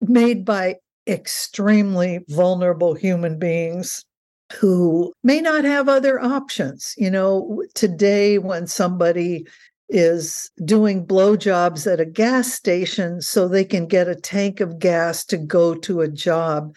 made 0.00 0.44
by 0.44 0.76
extremely 1.06 2.24
vulnerable 2.28 2.94
human 2.94 3.38
beings 3.38 4.04
who 4.52 5.12
may 5.22 5.40
not 5.40 5.64
have 5.64 5.88
other 5.88 6.20
options. 6.20 6.94
You 6.98 7.10
know, 7.10 7.62
today 7.74 8.38
when 8.38 8.66
somebody 8.66 9.46
is 9.88 10.50
doing 10.64 11.06
blowjobs 11.06 11.90
at 11.90 12.00
a 12.00 12.06
gas 12.06 12.52
station 12.52 13.20
so 13.20 13.46
they 13.46 13.64
can 13.64 13.86
get 13.86 14.08
a 14.08 14.14
tank 14.14 14.60
of 14.60 14.78
gas 14.78 15.24
to 15.26 15.36
go 15.36 15.74
to 15.74 16.00
a 16.00 16.08
job. 16.08 16.74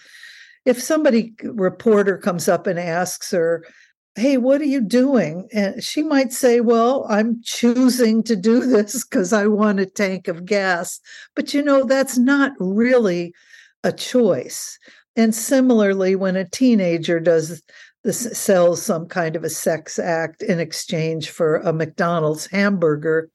If 0.65 0.81
somebody 0.81 1.33
reporter 1.43 2.17
comes 2.17 2.47
up 2.47 2.67
and 2.67 2.79
asks 2.79 3.31
her, 3.31 3.63
hey, 4.15 4.37
what 4.37 4.61
are 4.61 4.65
you 4.65 4.81
doing? 4.81 5.47
And 5.53 5.83
she 5.83 6.01
might 6.01 6.31
say, 6.31 6.61
well, 6.61 7.05
I'm 7.09 7.41
choosing 7.43 8.23
to 8.23 8.35
do 8.35 8.59
this 8.65 9.05
because 9.05 9.33
I 9.33 9.47
want 9.47 9.79
a 9.79 9.85
tank 9.85 10.27
of 10.27 10.45
gas. 10.45 10.99
But 11.35 11.53
you 11.53 11.61
know, 11.61 11.83
that's 11.83 12.17
not 12.17 12.53
really 12.59 13.33
a 13.83 13.91
choice. 13.91 14.79
And 15.17 15.33
similarly, 15.33 16.15
when 16.15 16.35
a 16.35 16.49
teenager 16.49 17.19
does 17.19 17.61
this, 18.05 18.39
sells 18.39 18.83
some 18.83 19.07
kind 19.07 19.35
of 19.35 19.43
a 19.43 19.49
sex 19.49 19.97
act 19.97 20.43
in 20.43 20.59
exchange 20.59 21.31
for 21.31 21.57
a 21.57 21.73
McDonald's 21.73 22.45
hamburger 22.45 23.29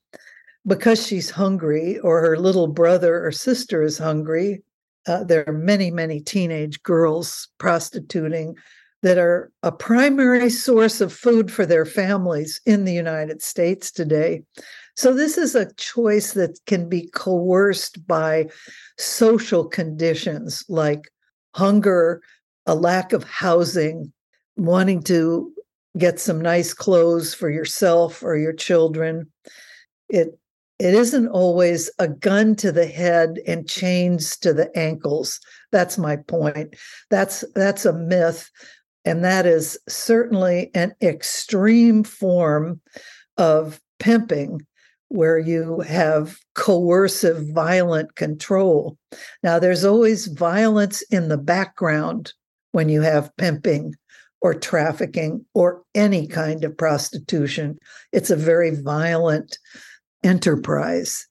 because 0.65 1.05
she's 1.05 1.29
hungry 1.31 1.99
or 1.99 2.21
her 2.21 2.39
little 2.39 2.69
brother 2.69 3.27
or 3.27 3.33
sister 3.33 3.83
is 3.83 3.99
hungry. 3.99 4.63
Uh, 5.09 5.25
there 5.25 5.45
are 5.49 5.53
many, 5.53 5.91
many 5.91 6.21
teenage 6.21 6.81
girls 6.85 7.49
prostituting 7.59 8.55
that 9.03 9.19
are 9.19 9.51
a 9.65 9.73
primary 9.73 10.49
source 10.49 11.01
of 11.01 11.13
food 11.13 11.51
for 11.51 11.67
their 11.67 11.85
families 11.85 12.61
in 12.65 12.85
the 12.85 12.93
United 12.93 13.43
States 13.43 13.91
today. 13.91 14.43
So, 14.95 15.15
this 15.15 15.37
is 15.37 15.57
a 15.57 15.73
choice 15.75 16.35
that 16.35 16.61
can 16.67 16.89
be 16.89 17.09
coerced 17.09 18.07
by 18.07 18.51
social 18.99 19.65
conditions 19.65 20.65
like 20.69 21.11
hunger, 21.55 22.21
a 22.67 22.75
lack 22.75 23.13
of 23.13 23.25
housing, 23.25 24.13
wanting 24.65 25.03
to 25.05 25.53
get 25.99 26.21
some 26.21 26.41
nice 26.41 26.73
clothes 26.73 27.35
for 27.35 27.51
yourself 27.51 28.23
or 28.23 28.37
your 28.37 28.53
children. 28.53 29.31
It 30.09 30.39
it 30.79 30.95
isn't 30.95 31.29
always 31.29 31.91
a 31.99 32.09
gun 32.09 32.57
to 32.57 32.73
the 32.73 32.87
head 32.87 33.39
and 33.47 33.69
chains 33.69 34.37
to 34.39 34.55
the 34.55 34.75
ankles 34.79 35.39
that's 35.73 35.99
my 35.99 36.17
point 36.17 36.75
that's 37.11 37.45
that's 37.55 37.85
a 37.85 37.93
myth 37.93 38.51
and 39.05 39.25
that 39.25 39.47
is 39.47 39.79
certainly 39.89 40.71
an 40.75 40.95
extreme 41.03 42.05
form 42.05 42.81
of 43.37 43.81
pimping 43.99 44.61
where 45.09 45.39
you 45.39 45.81
have 45.81 46.39
coercive, 46.55 47.49
violent 47.49 48.15
control. 48.15 48.97
Now, 49.43 49.59
there's 49.59 49.85
always 49.85 50.27
violence 50.27 51.03
in 51.03 51.29
the 51.29 51.39
background 51.39 52.33
when 52.73 52.89
you 52.89 53.01
have 53.01 53.37
pimping 53.37 53.95
or 54.41 54.55
trafficking 54.55 55.45
or 55.55 55.83
any 55.95 56.27
kind 56.27 56.65
of 56.65 56.77
prostitution. 56.77 57.79
It's 58.13 58.31
a 58.31 58.37
very 58.37 58.71
violent 58.71 59.59
enterprise. 60.25 61.27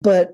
But 0.00 0.32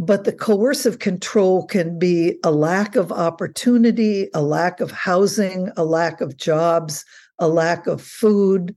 but 0.00 0.24
the 0.24 0.32
coercive 0.32 0.98
control 0.98 1.66
can 1.66 2.00
be 2.00 2.36
a 2.42 2.50
lack 2.50 2.96
of 2.96 3.12
opportunity, 3.12 4.28
a 4.34 4.42
lack 4.42 4.80
of 4.80 4.90
housing, 4.90 5.70
a 5.76 5.84
lack 5.84 6.20
of 6.20 6.36
jobs, 6.36 7.04
a 7.38 7.46
lack 7.46 7.86
of 7.86 8.02
food, 8.02 8.74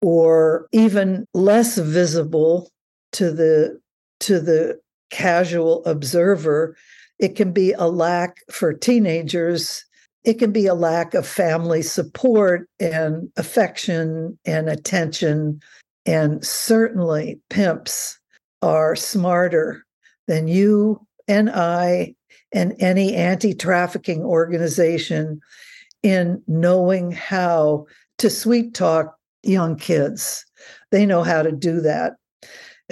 or 0.00 0.66
even 0.72 1.26
less 1.32 1.78
visible 1.78 2.68
to 3.12 3.30
the 3.30 3.80
to 4.20 4.40
the 4.40 4.80
casual 5.10 5.84
observer 5.84 6.74
it 7.22 7.36
can 7.36 7.52
be 7.52 7.72
a 7.72 7.86
lack 7.86 8.38
for 8.50 8.72
teenagers 8.72 9.84
it 10.24 10.34
can 10.34 10.52
be 10.52 10.66
a 10.66 10.74
lack 10.74 11.14
of 11.14 11.26
family 11.26 11.82
support 11.82 12.68
and 12.78 13.28
affection 13.36 14.38
and 14.44 14.68
attention 14.68 15.60
and 16.06 16.44
certainly 16.44 17.40
pimps 17.50 18.18
are 18.60 18.96
smarter 18.96 19.84
than 20.28 20.48
you 20.48 21.04
and 21.28 21.50
I 21.50 22.14
and 22.52 22.74
any 22.78 23.14
anti 23.14 23.54
trafficking 23.54 24.22
organization 24.22 25.40
in 26.02 26.42
knowing 26.46 27.12
how 27.12 27.86
to 28.18 28.30
sweet 28.30 28.74
talk 28.74 29.16
young 29.42 29.76
kids. 29.76 30.44
They 30.90 31.06
know 31.06 31.22
how 31.22 31.42
to 31.42 31.52
do 31.52 31.80
that. 31.80 32.14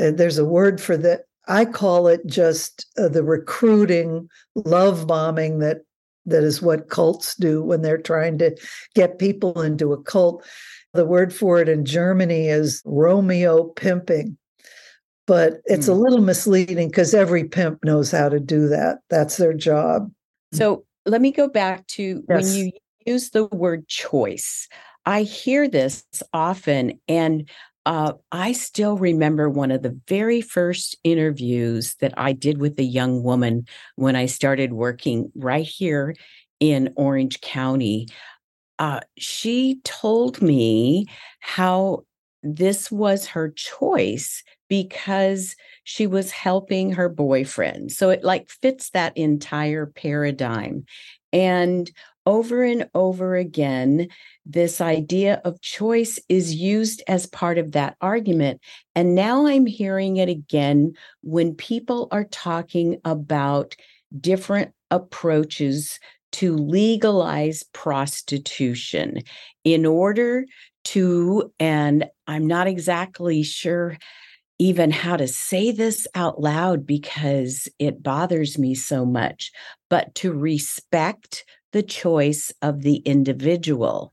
Uh, 0.01 0.13
there's 0.13 0.39
a 0.39 0.45
word 0.45 0.81
for 0.81 0.97
that. 0.97 1.23
I 1.49 1.65
call 1.65 2.07
it 2.07 2.25
just 2.27 2.87
uh, 2.97 3.09
the 3.09 3.25
recruiting, 3.25 4.29
love 4.55 5.07
bombing 5.07 5.59
that 5.59 5.79
that 6.27 6.45
is 6.45 6.63
what 6.63 6.89
cults 6.89 7.35
do 7.35 7.63
when 7.63 7.83
they're 7.83 7.99
trying 7.99 8.39
to 8.39 8.57
get 8.95 9.19
people 9.19 9.63
into 9.63 9.93
a 9.93 10.03
cult. 10.03 10.45
The 10.93 11.07
word 11.07 11.33
for 11.33 11.61
it 11.61 11.69
in 11.69 11.85
Germany 11.85 12.49
is 12.49 12.83
Romeo 12.85 13.65
pimping 13.65 14.37
but 15.31 15.61
it's 15.67 15.87
mm. 15.87 15.91
a 15.91 15.93
little 15.93 16.23
misleading 16.23 16.89
because 16.89 17.15
every 17.15 17.45
pimp 17.45 17.85
knows 17.85 18.11
how 18.11 18.29
to 18.29 18.41
do 18.41 18.67
that. 18.67 18.99
That's 19.11 19.37
their 19.37 19.53
job. 19.53 20.11
So 20.53 20.85
let 21.07 21.21
me 21.21 21.31
go 21.31 21.47
back 21.47 21.87
to 21.89 22.25
yes. 22.29 22.43
when 22.43 22.53
you 22.57 22.73
use 23.07 23.31
the 23.31 23.45
word 23.47 23.87
choice. 23.87 24.67
I 25.07 25.23
hear 25.23 25.69
this 25.69 26.05
often, 26.33 27.01
and 27.07 27.49
uh, 27.87 28.13
I 28.31 28.53
still 28.53 28.97
remember 28.97 29.49
one 29.49 29.71
of 29.71 29.83
the 29.83 29.99
very 30.07 30.41
first 30.41 30.97
interviews 31.03 31.95
that 32.01 32.13
I 32.17 32.33
did 32.33 32.59
with 32.59 32.79
a 32.79 32.85
young 32.85 33.23
woman 33.23 33.67
when 33.97 34.17
I 34.17 34.27
started 34.27 34.73
working 34.73 35.33
right 35.35 35.65
here 35.65 36.15
in 36.61 36.93
Orange 36.97 37.41
County. 37.41 38.09
Uh, 38.79 39.01
she 39.17 39.81
told 39.85 40.43
me 40.43 41.07
how 41.41 42.05
this 42.43 42.91
was 42.91 43.27
her 43.27 43.51
choice 43.51 44.43
because 44.69 45.57
she 45.85 46.07
was 46.07 46.31
helping 46.31 46.93
her 46.93 47.09
boyfriend. 47.09 47.93
So 47.93 48.11
it 48.11 48.25
like 48.25 48.51
fits 48.51 48.91
that 48.91 49.17
entire 49.17 49.87
paradigm. 49.87 50.85
And 51.33 51.91
over 52.27 52.63
and 52.63 52.89
over 52.95 53.37
again, 53.37 54.09
this 54.53 54.81
idea 54.81 55.41
of 55.45 55.61
choice 55.61 56.19
is 56.29 56.55
used 56.55 57.03
as 57.07 57.27
part 57.27 57.59
of 57.59 57.73
that 57.73 57.97
argument. 58.01 58.61
And 58.95 59.15
now 59.15 59.47
I'm 59.47 59.67
hearing 59.67 60.17
it 60.17 60.29
again 60.29 60.95
when 61.23 61.55
people 61.55 62.09
are 62.11 62.25
talking 62.25 62.99
about 63.05 63.77
different 64.19 64.73
approaches 64.91 66.01
to 66.33 66.57
legalize 66.57 67.65
prostitution 67.73 69.23
in 69.65 69.87
order 69.87 70.47
to, 70.83 71.53
and 71.61 72.07
I'm 72.27 72.47
not 72.47 72.67
exactly 72.67 73.43
sure 73.43 73.97
even 74.59 74.91
how 74.91 75.17
to 75.17 75.27
say 75.27 75.71
this 75.71 76.07
out 76.15 76.41
loud 76.41 76.87
because 76.87 77.69
it 77.79 78.03
bothers 78.03 78.59
me 78.59 78.75
so 78.75 79.07
much, 79.07 79.53
but 79.89 80.15
to 80.17 80.33
respect 80.33 81.45
the 81.73 81.83
choice 81.83 82.53
of 82.63 82.83
the 82.83 82.97
individual. 82.97 84.13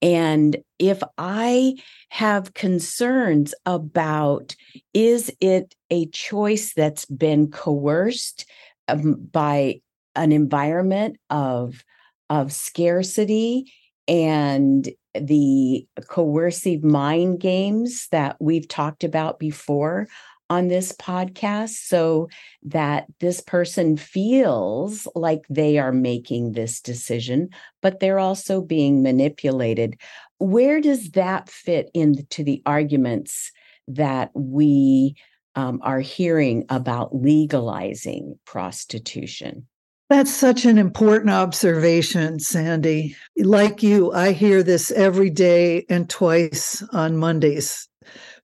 And 0.00 0.56
if 0.80 1.00
I 1.16 1.76
have 2.08 2.54
concerns 2.54 3.54
about 3.64 4.56
is 4.92 5.32
it 5.40 5.74
a 5.90 6.06
choice 6.06 6.74
that's 6.74 7.04
been 7.04 7.50
coerced 7.50 8.44
um, 8.88 9.14
by 9.30 9.80
an 10.16 10.32
environment 10.32 11.16
of, 11.30 11.84
of 12.28 12.52
scarcity 12.52 13.72
and 14.08 14.88
the 15.14 15.86
coercive 16.08 16.82
mind 16.82 17.38
games 17.40 18.08
that 18.10 18.36
we've 18.40 18.68
talked 18.68 19.04
about 19.04 19.38
before 19.38 20.08
on 20.50 20.68
this 20.68 20.92
podcast 20.92 21.70
so 21.70 22.28
that 22.62 23.06
this 23.20 23.40
person 23.40 23.96
feels 23.96 25.08
like 25.14 25.42
they 25.48 25.78
are 25.78 25.92
making 25.92 26.52
this 26.52 26.80
decision, 26.80 27.48
but 27.80 28.00
they're 28.00 28.18
also 28.18 28.60
being 28.60 29.02
manipulated. 29.02 29.98
Where 30.38 30.80
does 30.80 31.10
that 31.10 31.48
fit 31.48 31.90
into 31.94 32.44
the 32.44 32.62
arguments 32.66 33.50
that 33.88 34.30
we 34.34 35.16
um, 35.54 35.80
are 35.82 36.00
hearing 36.00 36.64
about 36.68 37.14
legalizing 37.14 38.38
prostitution? 38.44 39.66
That's 40.10 40.32
such 40.32 40.66
an 40.66 40.76
important 40.76 41.30
observation, 41.30 42.38
Sandie. 42.38 43.16
Like 43.38 43.82
you, 43.82 44.12
I 44.12 44.32
hear 44.32 44.62
this 44.62 44.90
every 44.90 45.30
day 45.30 45.86
and 45.88 46.08
twice 46.10 46.82
on 46.92 47.16
Mondays 47.16 47.88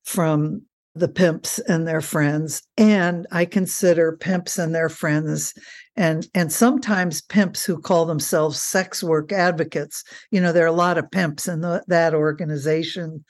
from 0.03 0.63
the 0.95 1.07
pimps 1.07 1.59
and 1.59 1.87
their 1.87 2.01
friends. 2.01 2.61
And 2.77 3.27
I 3.31 3.45
consider 3.45 4.17
pimps 4.17 4.57
and 4.57 4.73
their 4.73 4.89
friends 4.89 5.53
and 5.95 6.27
and 6.33 6.51
sometimes 6.51 7.21
pimps 7.21 7.65
who 7.65 7.79
call 7.79 8.05
themselves 8.05 8.61
sex 8.61 9.03
work 9.03 9.31
advocates. 9.31 10.03
You 10.31 10.41
know, 10.41 10.51
there 10.51 10.63
are 10.63 10.67
a 10.67 10.71
lot 10.71 10.97
of 10.97 11.11
pimps 11.11 11.47
in 11.47 11.61
the, 11.61 11.83
that 11.87 12.13
organization, 12.13 13.23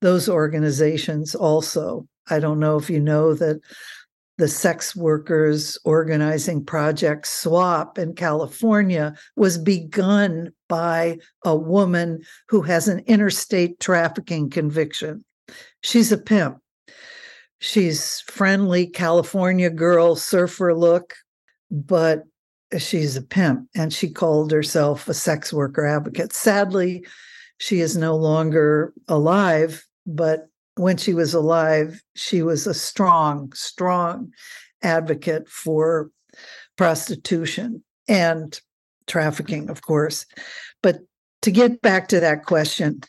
those 0.00 0.28
organizations 0.28 1.34
also. 1.34 2.06
I 2.30 2.40
don't 2.40 2.58
know 2.58 2.76
if 2.78 2.88
you 2.88 3.00
know 3.00 3.34
that 3.34 3.60
the 4.38 4.48
sex 4.48 4.96
workers 4.96 5.78
organizing 5.84 6.64
project 6.64 7.26
SWOP 7.26 7.98
in 7.98 8.14
California 8.14 9.14
was 9.36 9.58
begun 9.58 10.50
by 10.68 11.18
a 11.44 11.54
woman 11.54 12.20
who 12.48 12.62
has 12.62 12.88
an 12.88 13.00
interstate 13.06 13.78
trafficking 13.78 14.50
conviction. 14.50 15.24
She's 15.82 16.10
a 16.10 16.18
pimp. 16.18 16.58
She's 17.64 18.20
friendly 18.26 18.86
California 18.86 19.70
girl, 19.70 20.16
surfer 20.16 20.74
look, 20.74 21.14
but 21.70 22.24
she's 22.76 23.16
a 23.16 23.22
pimp 23.22 23.70
and 23.74 23.90
she 23.90 24.10
called 24.10 24.52
herself 24.52 25.08
a 25.08 25.14
sex 25.14 25.50
worker 25.50 25.86
advocate. 25.86 26.34
Sadly, 26.34 27.06
she 27.56 27.80
is 27.80 27.96
no 27.96 28.16
longer 28.16 28.92
alive, 29.08 29.82
but 30.06 30.48
when 30.74 30.98
she 30.98 31.14
was 31.14 31.32
alive, 31.32 32.02
she 32.14 32.42
was 32.42 32.66
a 32.66 32.74
strong, 32.74 33.50
strong 33.54 34.30
advocate 34.82 35.48
for 35.48 36.10
prostitution 36.76 37.82
and 38.06 38.60
trafficking, 39.06 39.70
of 39.70 39.80
course. 39.80 40.26
But 40.82 40.98
to 41.40 41.50
get 41.50 41.80
back 41.80 42.08
to 42.08 42.20
that 42.20 42.44
question, 42.44 43.00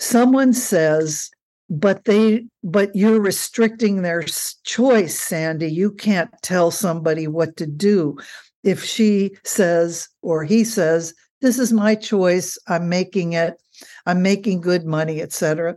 someone 0.00 0.54
says, 0.54 1.30
but 1.68 2.04
they 2.04 2.44
but 2.62 2.94
you're 2.94 3.20
restricting 3.20 4.02
their 4.02 4.22
choice 4.64 5.18
sandie. 5.18 5.70
You 5.70 5.90
can't 5.92 6.30
tell 6.42 6.70
somebody 6.70 7.26
what 7.26 7.56
to 7.56 7.66
do. 7.66 8.18
If 8.64 8.82
she 8.82 9.36
says 9.44 10.08
or 10.22 10.44
he 10.44 10.64
says 10.64 11.14
this 11.40 11.58
is 11.58 11.72
my 11.72 11.94
choice. 11.94 12.58
I'm 12.68 12.88
making 12.88 13.34
it. 13.34 13.60
I'm 14.06 14.22
making 14.22 14.60
good 14.60 14.86
money 14.86 15.20
etc 15.20 15.76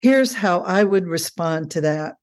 Here's 0.00 0.32
how 0.32 0.60
I 0.60 0.84
would 0.84 1.06
respond 1.06 1.70
to 1.72 1.82
that. 1.82 2.16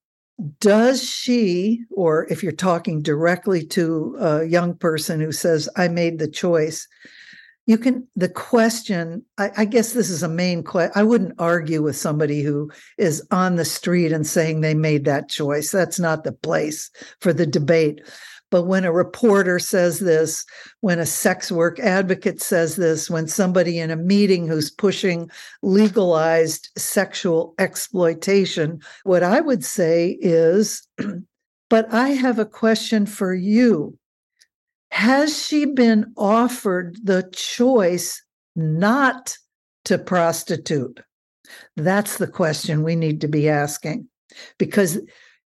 Does 0.60 1.04
she, 1.04 1.84
or 1.92 2.26
if 2.32 2.42
you're 2.42 2.52
talking 2.52 3.02
directly 3.02 3.66
to 3.68 4.16
a 4.20 4.46
young 4.46 4.76
person 4.76 5.20
who 5.20 5.32
says, 5.32 5.70
I 5.76 5.88
made 5.88 6.18
the 6.18 6.28
choice, 6.28 6.88
you 7.68 7.78
can, 7.78 8.08
the 8.16 8.30
question, 8.30 9.24
I, 9.38 9.52
I 9.58 9.66
guess 9.66 9.92
this 9.92 10.10
is 10.10 10.24
a 10.24 10.30
main 10.30 10.64
question. 10.64 10.94
I 10.96 11.04
wouldn't 11.04 11.36
argue 11.38 11.84
with 11.84 11.98
somebody 11.98 12.42
who 12.42 12.72
is 12.98 13.22
on 13.30 13.58
the 13.58 13.66
street 13.66 14.14
and 14.14 14.26
saying 14.26 14.62
they 14.62 14.74
made 14.74 15.04
that 15.06 15.30
choice. 15.30 15.70
That's 15.70 16.00
not 16.00 16.24
the 16.24 16.32
place 16.32 16.90
for 17.20 17.34
the 17.34 17.46
debate. 17.46 18.02
But 18.50 18.64
when 18.64 18.86
a 18.86 18.94
reporter 18.94 19.60
says 19.60 20.00
this, 20.00 20.46
when 20.80 21.00
a 21.00 21.06
sex 21.06 21.52
work 21.52 21.78
advocate 21.82 22.42
says 22.42 22.78
this, 22.78 23.10
when 23.10 23.28
somebody 23.28 23.80
in 23.80 23.92
a 23.92 23.98
meeting 23.98 24.48
who's 24.48 24.72
pushing 24.72 25.30
legalized 25.62 26.70
sexual 26.78 27.54
exploitation, 27.60 28.80
what 29.04 29.24
I 29.24 29.42
would 29.42 29.66
say 29.66 30.18
is, 30.22 30.88
but 31.70 31.94
I 31.94 32.10
have 32.10 32.40
a 32.40 32.46
question 32.46 33.06
for 33.06 33.34
you. 33.34 33.98
Has 34.92 35.46
she 35.46 35.66
been 35.66 36.14
offered 36.18 36.98
the 37.04 37.30
choice 37.34 38.24
not 38.56 39.38
to 39.86 39.98
prostitute? 39.98 41.00
That's 41.76 42.18
the 42.18 42.28
question 42.28 42.84
we 42.84 42.96
need 42.96 43.22
to 43.22 43.28
be 43.28 43.50
asking. 43.50 44.08
Because 44.58 45.00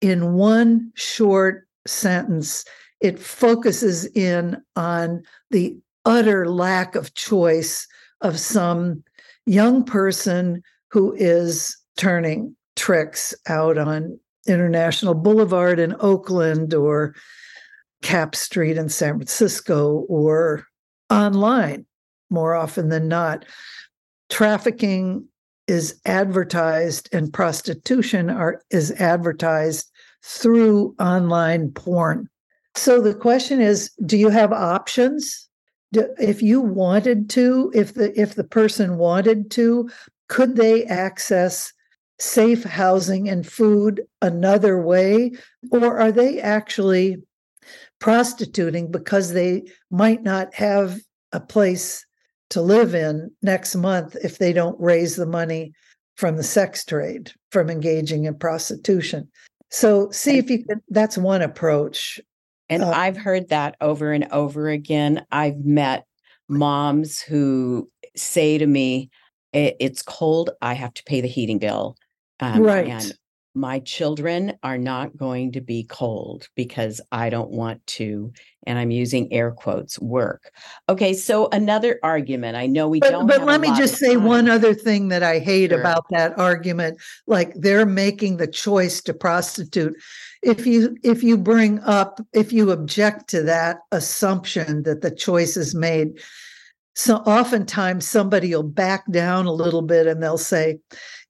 in 0.00 0.34
one 0.34 0.92
short 0.94 1.66
sentence, 1.86 2.64
it 3.00 3.18
focuses 3.18 4.06
in 4.14 4.56
on 4.76 5.22
the 5.50 5.78
utter 6.04 6.48
lack 6.48 6.94
of 6.94 7.14
choice 7.14 7.86
of 8.20 8.38
some 8.38 9.02
young 9.46 9.84
person 9.84 10.62
who 10.90 11.12
is 11.14 11.76
turning 11.96 12.54
tricks 12.76 13.34
out 13.46 13.78
on 13.78 14.18
International 14.46 15.14
Boulevard 15.14 15.78
in 15.78 15.94
Oakland 16.00 16.74
or 16.74 17.14
Capp 18.04 18.36
Street 18.36 18.76
in 18.76 18.90
San 18.90 19.14
Francisco 19.16 20.04
or 20.10 20.66
online 21.10 21.86
more 22.28 22.54
often 22.54 22.90
than 22.90 23.08
not. 23.08 23.46
Trafficking 24.28 25.26
is 25.66 25.98
advertised 26.04 27.08
and 27.14 27.32
prostitution 27.32 28.28
are, 28.28 28.60
is 28.70 28.92
advertised 29.00 29.90
through 30.22 30.94
online 31.00 31.70
porn. 31.70 32.28
So 32.74 33.00
the 33.00 33.14
question 33.14 33.62
is 33.62 33.90
do 34.04 34.18
you 34.18 34.28
have 34.28 34.52
options? 34.52 35.48
Do, 35.94 36.06
if 36.20 36.42
you 36.42 36.60
wanted 36.60 37.30
to, 37.30 37.72
if 37.74 37.94
the 37.94 38.18
if 38.20 38.34
the 38.34 38.44
person 38.44 38.98
wanted 38.98 39.50
to, 39.52 39.88
could 40.28 40.56
they 40.56 40.84
access 40.84 41.72
safe 42.18 42.64
housing 42.64 43.30
and 43.30 43.46
food 43.46 44.02
another 44.20 44.80
way 44.82 45.32
or 45.70 45.98
are 45.98 46.12
they 46.12 46.40
actually 46.40 47.22
prostituting 48.04 48.90
because 48.90 49.32
they 49.32 49.62
might 49.90 50.22
not 50.22 50.52
have 50.52 51.00
a 51.32 51.40
place 51.40 52.04
to 52.50 52.60
live 52.60 52.94
in 52.94 53.30
next 53.40 53.74
month 53.74 54.14
if 54.22 54.36
they 54.36 54.52
don't 54.52 54.78
raise 54.78 55.16
the 55.16 55.24
money 55.24 55.72
from 56.18 56.36
the 56.36 56.42
sex 56.42 56.84
trade, 56.84 57.32
from 57.50 57.70
engaging 57.70 58.26
in 58.26 58.34
prostitution. 58.34 59.26
So, 59.70 60.10
see 60.10 60.36
if 60.36 60.50
you 60.50 60.66
can, 60.66 60.82
that's 60.90 61.16
one 61.16 61.40
approach. 61.40 62.20
And 62.68 62.82
uh, 62.82 62.90
I've 62.90 63.16
heard 63.16 63.48
that 63.48 63.74
over 63.80 64.12
and 64.12 64.28
over 64.30 64.68
again. 64.68 65.24
I've 65.32 65.64
met 65.64 66.04
moms 66.46 67.22
who 67.22 67.88
say 68.14 68.58
to 68.58 68.66
me, 68.66 69.08
It's 69.54 70.02
cold. 70.02 70.50
I 70.60 70.74
have 70.74 70.92
to 70.92 71.02
pay 71.04 71.22
the 71.22 71.28
heating 71.28 71.58
bill. 71.58 71.96
Um, 72.38 72.64
right. 72.64 72.86
And 72.86 73.14
my 73.54 73.78
children 73.80 74.58
are 74.64 74.78
not 74.78 75.16
going 75.16 75.52
to 75.52 75.60
be 75.60 75.84
cold 75.84 76.48
because 76.56 77.00
I 77.12 77.30
don't 77.30 77.50
want 77.50 77.86
to, 77.86 78.32
and 78.66 78.78
I'm 78.78 78.90
using 78.90 79.32
air 79.32 79.52
quotes, 79.52 79.98
work. 80.00 80.50
Okay, 80.88 81.14
so 81.14 81.48
another 81.52 82.00
argument. 82.02 82.56
I 82.56 82.66
know 82.66 82.88
we 82.88 82.98
but, 82.98 83.10
don't. 83.10 83.26
But 83.28 83.44
let 83.44 83.60
me 83.60 83.68
just 83.76 83.96
say 83.96 84.14
time. 84.14 84.24
one 84.24 84.48
other 84.48 84.74
thing 84.74 85.08
that 85.08 85.22
I 85.22 85.38
hate 85.38 85.70
sure. 85.70 85.78
about 85.78 86.04
that 86.10 86.36
argument. 86.36 87.00
Like 87.28 87.54
they're 87.54 87.86
making 87.86 88.38
the 88.38 88.48
choice 88.48 89.00
to 89.02 89.14
prostitute. 89.14 89.94
If 90.42 90.66
you 90.66 90.96
if 91.04 91.22
you 91.22 91.38
bring 91.38 91.78
up 91.80 92.20
if 92.32 92.52
you 92.52 92.72
object 92.72 93.28
to 93.30 93.42
that 93.44 93.78
assumption 93.92 94.82
that 94.82 95.00
the 95.00 95.12
choice 95.12 95.56
is 95.56 95.76
made, 95.76 96.20
so 96.96 97.16
oftentimes 97.16 98.06
somebody 98.06 98.54
will 98.54 98.62
back 98.62 99.10
down 99.10 99.46
a 99.46 99.52
little 99.52 99.82
bit 99.82 100.06
and 100.06 100.22
they'll 100.22 100.38
say 100.38 100.78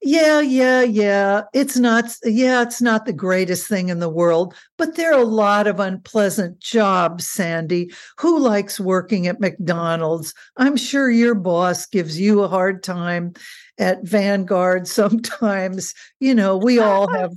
yeah 0.01 0.39
yeah 0.39 0.83
yeah 0.83 1.41
it's 1.53 1.77
not 1.77 2.05
yeah 2.23 2.61
it's 2.61 2.81
not 2.81 3.05
the 3.05 3.13
greatest 3.13 3.67
thing 3.67 3.89
in 3.89 3.99
the 3.99 4.09
world 4.09 4.53
but 4.77 4.95
there 4.95 5.13
are 5.13 5.21
a 5.21 5.25
lot 5.25 5.65
of 5.67 5.79
unpleasant 5.79 6.59
jobs 6.59 7.25
sandie. 7.27 7.91
Who 8.19 8.39
likes 8.39 8.79
working 8.79 9.27
at 9.27 9.39
mcdonald's? 9.39 10.33
I'm 10.57 10.77
sure 10.77 11.09
your 11.09 11.35
boss 11.35 11.85
gives 11.85 12.19
you 12.19 12.41
a 12.41 12.47
hard 12.47 12.83
time 12.83 13.33
at 13.77 14.03
vanguard 14.03 14.87
sometimes. 14.99 15.93
You 16.19 16.35
know 16.35 16.57
we 16.57 16.79
all 16.79 17.11
have 17.13 17.33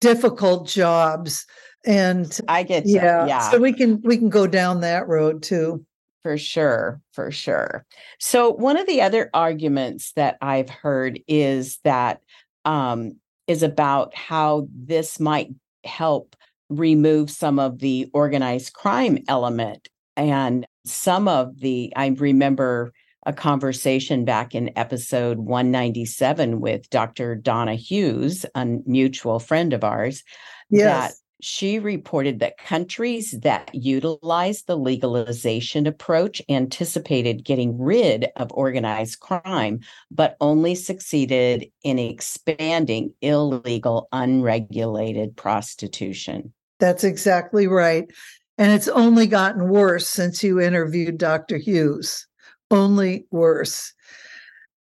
difficult 0.00 0.68
jobs. 0.68 1.46
And 1.84 2.38
i 2.46 2.62
get 2.62 2.86
you. 2.86 2.94
yeah 2.94 3.26
yeah. 3.26 3.50
so 3.50 3.58
we 3.58 3.72
can 3.72 4.00
we 4.02 4.16
can 4.16 4.28
go 4.28 4.46
down 4.46 4.82
that 4.82 5.08
road 5.08 5.42
too 5.42 5.84
for 6.22 6.38
sure, 6.38 7.00
for 7.12 7.30
sure. 7.30 7.84
So, 8.18 8.50
one 8.50 8.76
of 8.76 8.86
the 8.86 9.02
other 9.02 9.30
arguments 9.34 10.12
that 10.12 10.38
I've 10.40 10.70
heard 10.70 11.20
is 11.26 11.78
that 11.84 12.20
um, 12.64 13.16
is 13.46 13.62
about 13.62 14.14
how 14.14 14.68
this 14.72 15.18
might 15.18 15.50
help 15.84 16.36
remove 16.68 17.30
some 17.30 17.58
of 17.58 17.80
the 17.80 18.08
organized 18.12 18.72
crime 18.72 19.18
element. 19.28 19.88
And 20.16 20.66
some 20.84 21.28
of 21.28 21.60
the, 21.60 21.92
I 21.96 22.08
remember 22.08 22.92
a 23.24 23.32
conversation 23.32 24.24
back 24.24 24.54
in 24.54 24.76
episode 24.76 25.38
197 25.38 26.60
with 26.60 26.88
Dr. 26.90 27.34
Donna 27.34 27.74
Hughes, 27.74 28.44
a 28.54 28.64
mutual 28.64 29.38
friend 29.38 29.72
of 29.72 29.84
ours, 29.84 30.24
yes. 30.70 31.21
She 31.44 31.80
reported 31.80 32.38
that 32.38 32.56
countries 32.56 33.32
that 33.42 33.68
utilized 33.74 34.68
the 34.68 34.76
legalization 34.76 35.88
approach 35.88 36.40
anticipated 36.48 37.44
getting 37.44 37.76
rid 37.76 38.28
of 38.36 38.52
organized 38.52 39.18
crime, 39.18 39.80
but 40.08 40.36
only 40.40 40.76
succeeded 40.76 41.68
in 41.82 41.98
expanding 41.98 43.12
illegal, 43.22 44.06
unregulated 44.12 45.36
prostitution. 45.36 46.52
That's 46.78 47.02
exactly 47.02 47.66
right. 47.66 48.04
And 48.56 48.70
it's 48.70 48.86
only 48.86 49.26
gotten 49.26 49.68
worse 49.68 50.06
since 50.06 50.44
you 50.44 50.60
interviewed 50.60 51.18
Dr. 51.18 51.56
Hughes. 51.56 52.24
Only 52.70 53.26
worse. 53.32 53.92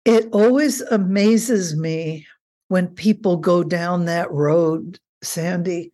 It 0.04 0.28
always 0.30 0.82
amazes 0.82 1.76
me 1.76 2.28
when 2.68 2.86
people 2.86 3.38
go 3.38 3.64
down 3.64 4.04
that 4.04 4.30
road, 4.30 5.00
Sandie 5.20 5.90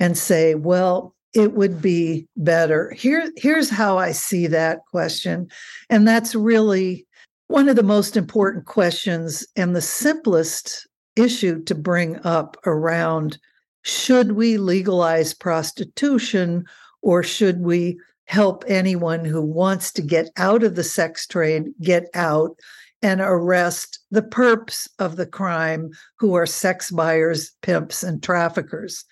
and 0.00 0.16
say, 0.16 0.54
well, 0.54 1.14
it 1.34 1.52
would 1.52 1.82
be 1.82 2.26
better. 2.36 2.90
Here, 2.92 3.30
here's 3.36 3.70
how 3.70 3.98
I 3.98 4.12
see 4.12 4.46
that 4.46 4.80
question. 4.90 5.48
And 5.90 6.08
that's 6.08 6.34
really 6.34 7.06
one 7.48 7.68
of 7.68 7.76
the 7.76 7.82
most 7.82 8.16
important 8.16 8.66
questions 8.66 9.46
and 9.56 9.74
the 9.74 9.80
simplest 9.80 10.86
issue 11.16 11.62
to 11.64 11.74
bring 11.74 12.18
up 12.24 12.56
around 12.66 13.38
should 13.82 14.32
we 14.32 14.56
legalize 14.56 15.34
prostitution 15.34 16.64
or 17.02 17.22
should 17.22 17.60
we 17.60 17.98
help 18.26 18.64
anyone 18.68 19.24
who 19.24 19.40
wants 19.40 19.90
to 19.92 20.02
get 20.02 20.28
out 20.36 20.62
of 20.62 20.74
the 20.74 20.84
sex 20.84 21.26
trade 21.26 21.64
get 21.80 22.04
out 22.14 22.58
and 23.00 23.20
arrest 23.20 24.00
the 24.10 24.22
perps 24.22 24.88
of 24.98 25.16
the 25.16 25.26
crime 25.26 25.90
who 26.18 26.34
are 26.34 26.46
sex 26.46 26.90
buyers, 26.90 27.52
pimps, 27.62 28.02
and 28.02 28.22
traffickers 28.22 29.04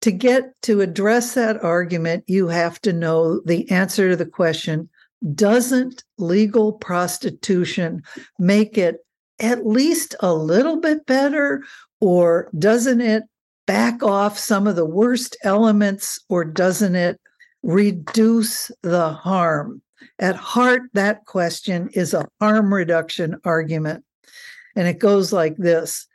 to 0.00 0.12
get 0.12 0.60
to 0.62 0.80
address 0.80 1.34
that 1.34 1.62
argument, 1.62 2.24
you 2.26 2.48
have 2.48 2.80
to 2.82 2.92
know 2.92 3.40
the 3.40 3.70
answer 3.70 4.10
to 4.10 4.16
the 4.16 4.26
question 4.26 4.88
doesn't 5.34 6.04
legal 6.18 6.72
prostitution 6.72 8.02
make 8.38 8.78
it 8.78 9.04
at 9.40 9.66
least 9.66 10.14
a 10.20 10.32
little 10.32 10.80
bit 10.80 11.06
better, 11.06 11.62
or 12.00 12.50
doesn't 12.58 13.00
it 13.00 13.24
back 13.66 14.02
off 14.02 14.38
some 14.38 14.66
of 14.66 14.76
the 14.76 14.84
worst 14.84 15.36
elements, 15.42 16.18
or 16.28 16.44
doesn't 16.44 16.96
it 16.96 17.20
reduce 17.62 18.70
the 18.82 19.10
harm? 19.10 19.82
At 20.18 20.36
heart, 20.36 20.82
that 20.94 21.24
question 21.26 21.88
is 21.92 22.14
a 22.14 22.26
harm 22.40 22.72
reduction 22.72 23.36
argument. 23.44 24.04
And 24.74 24.88
it 24.88 24.98
goes 24.98 25.32
like 25.32 25.56
this 25.56 26.06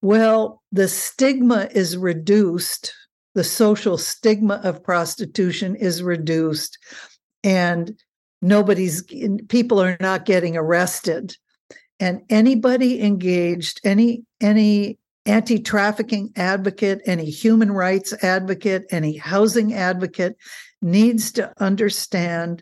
Well, 0.00 0.62
the 0.72 0.88
stigma 0.88 1.68
is 1.72 1.96
reduced 1.96 2.92
the 3.34 3.44
social 3.44 3.96
stigma 3.96 4.60
of 4.62 4.82
prostitution 4.82 5.74
is 5.76 6.02
reduced 6.02 6.78
and 7.42 7.96
nobody's 8.40 9.02
people 9.48 9.80
are 9.80 9.96
not 10.00 10.24
getting 10.24 10.56
arrested. 10.56 11.36
And 12.00 12.22
anybody 12.28 13.02
engaged 13.02 13.80
any 13.84 14.24
any 14.40 14.98
anti-trafficking 15.24 16.32
advocate 16.34 17.00
any 17.06 17.30
human 17.30 17.70
rights 17.70 18.12
advocate 18.24 18.84
any 18.90 19.16
housing 19.16 19.72
advocate 19.72 20.36
needs 20.82 21.30
to 21.30 21.52
understand 21.62 22.60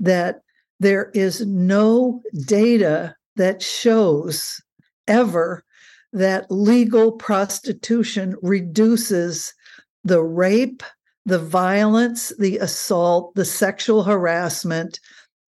that 0.00 0.36
there 0.80 1.10
is 1.12 1.46
no 1.46 2.22
data 2.46 3.14
that 3.36 3.60
shows 3.60 4.62
ever 5.06 5.62
that 6.14 6.50
legal 6.50 7.12
prostitution 7.12 8.34
reduces 8.42 9.52
the 10.04 10.22
rape, 10.22 10.82
the 11.26 11.38
violence, 11.38 12.32
the 12.38 12.58
assault, 12.58 13.34
the 13.34 13.44
sexual 13.44 14.02
harassment, 14.02 15.00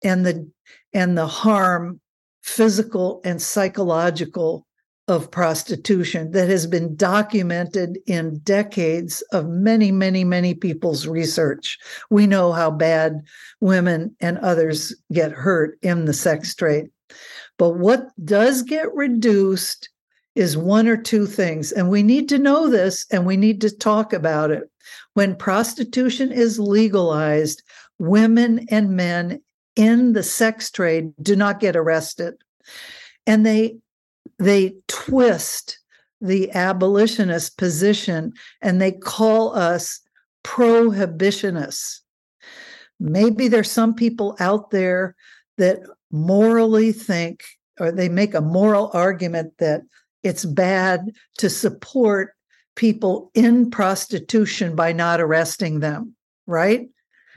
and 0.03 0.25
the 0.25 0.51
and 0.93 1.19
the 1.19 1.27
harm, 1.27 2.01
physical 2.43 3.21
and 3.25 3.43
psychological, 3.43 4.67
of 5.09 5.31
prostitution 5.31 6.31
that 6.33 6.49
has 6.49 6.67
been 6.67 6.95
documented 6.95 7.99
in 8.07 8.39
decades 8.41 9.23
of 9.33 9.49
many, 9.49 9.91
many, 9.91 10.23
many 10.23 10.55
people's 10.55 11.07
research. 11.07 11.79
We 12.11 12.27
know 12.27 12.53
how 12.53 12.71
bad 12.71 13.23
women 13.61 14.15
and 14.21 14.37
others 14.39 14.95
get 15.11 15.33
hurt 15.33 15.79
in 15.81 16.05
the 16.05 16.13
sex 16.13 16.55
trade. 16.55 16.91
But 17.57 17.79
what 17.79 18.09
does 18.23 18.63
get 18.63 18.95
reduced 18.95 19.89
is 20.39 20.57
one 20.57 20.87
or 20.87 20.97
two 20.97 21.27
things. 21.27 21.73
And 21.73 21.91
we 21.91 22.03
need 22.03 22.29
to 22.29 22.39
know 22.39 22.69
this 22.69 23.05
and 23.11 23.27
we 23.27 23.37
need 23.37 23.61
to 23.63 23.77
talk 23.77 24.13
about 24.13 24.53
it. 24.53 24.71
When 25.15 25.35
prostitution 25.35 26.31
is 26.31 26.61
legalized, 26.61 27.63
women 27.99 28.65
and 28.71 28.91
men 28.91 29.43
in 29.75 30.13
the 30.13 30.23
sex 30.23 30.71
trade 30.71 31.13
do 31.21 31.35
not 31.35 31.59
get 31.59 31.75
arrested. 31.75 32.35
And 33.27 33.45
they 33.45 33.79
they 34.39 34.77
twist 34.87 35.81
the 36.21 36.53
abolitionist 36.53 37.59
position 37.59 38.33
and 38.63 38.81
they 38.81 38.93
call 38.93 39.57
us 39.57 40.01
prohibitionists. 40.45 42.01
Maybe 43.01 43.49
there's 43.49 43.71
some 43.71 43.95
people 43.95 44.37
out 44.39 44.71
there 44.71 45.17
that 45.57 45.81
morally 46.13 46.93
think 46.93 47.43
or 47.81 47.91
they 47.91 48.09
make 48.09 48.35
a 48.35 48.41
moral 48.41 48.91
argument 48.93 49.55
that 49.59 49.83
it's 50.23 50.45
bad 50.45 51.11
to 51.39 51.51
support 51.51 52.35
people 52.77 53.31
in 53.35 53.71
prostitution 53.71 54.77
by 54.77 54.93
not 54.93 55.21
arresting 55.21 55.81
them, 55.81 56.15
right? 56.47 56.89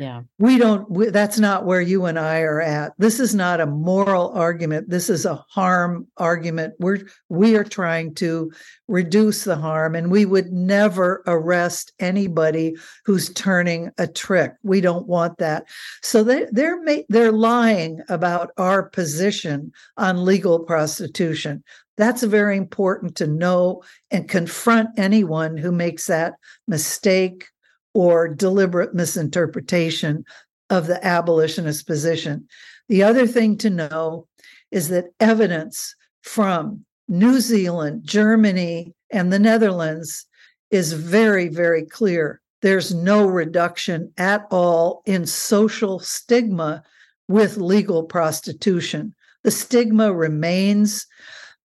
Yeah. 0.01 0.21
We 0.39 0.57
don't, 0.57 0.89
we, 0.89 1.09
that's 1.11 1.37
not 1.37 1.65
where 1.65 1.81
you 1.81 2.05
and 2.05 2.17
I 2.17 2.39
are 2.41 2.59
at. 2.59 2.93
This 2.97 3.19
is 3.19 3.35
not 3.35 3.61
a 3.61 3.67
moral 3.67 4.31
argument. 4.31 4.89
This 4.89 5.11
is 5.11 5.25
a 5.25 5.43
harm 5.49 6.07
argument. 6.17 6.73
We're, 6.79 7.07
we 7.29 7.55
are 7.55 7.63
trying 7.63 8.15
to 8.15 8.51
reduce 8.87 9.43
the 9.43 9.57
harm 9.57 9.93
and 9.93 10.09
we 10.09 10.25
would 10.25 10.51
never 10.51 11.21
arrest 11.27 11.93
anybody 11.99 12.75
who's 13.05 13.31
turning 13.33 13.91
a 13.99 14.07
trick. 14.07 14.53
We 14.63 14.81
don't 14.81 15.07
want 15.07 15.37
that. 15.37 15.65
So 16.01 16.23
they, 16.23 16.47
they're, 16.51 16.79
they're 17.09 17.31
lying 17.31 18.01
about 18.09 18.51
our 18.57 18.81
position 18.81 19.71
on 19.97 20.25
legal 20.25 20.59
prostitution. 20.59 21.63
That's 22.01 22.23
very 22.23 22.57
important 22.57 23.15
to 23.17 23.27
know 23.27 23.83
and 24.09 24.27
confront 24.27 24.89
anyone 24.97 25.55
who 25.55 25.71
makes 25.71 26.07
that 26.07 26.33
mistake 26.67 27.45
or 27.93 28.27
deliberate 28.27 28.95
misinterpretation 28.95 30.25
of 30.71 30.87
the 30.87 31.05
abolitionist 31.05 31.85
position. 31.85 32.47
The 32.89 33.03
other 33.03 33.27
thing 33.27 33.55
to 33.59 33.69
know 33.69 34.27
is 34.71 34.89
that 34.89 35.13
evidence 35.19 35.95
from 36.23 36.85
New 37.07 37.39
Zealand, 37.39 38.01
Germany, 38.03 38.95
and 39.11 39.31
the 39.31 39.37
Netherlands 39.37 40.25
is 40.71 40.93
very, 40.93 41.49
very 41.49 41.85
clear. 41.85 42.41
There's 42.63 42.95
no 42.95 43.27
reduction 43.27 44.11
at 44.17 44.47
all 44.49 45.03
in 45.05 45.27
social 45.27 45.99
stigma 45.99 46.81
with 47.27 47.57
legal 47.57 48.05
prostitution. 48.05 49.13
The 49.43 49.51
stigma 49.51 50.11
remains. 50.11 51.05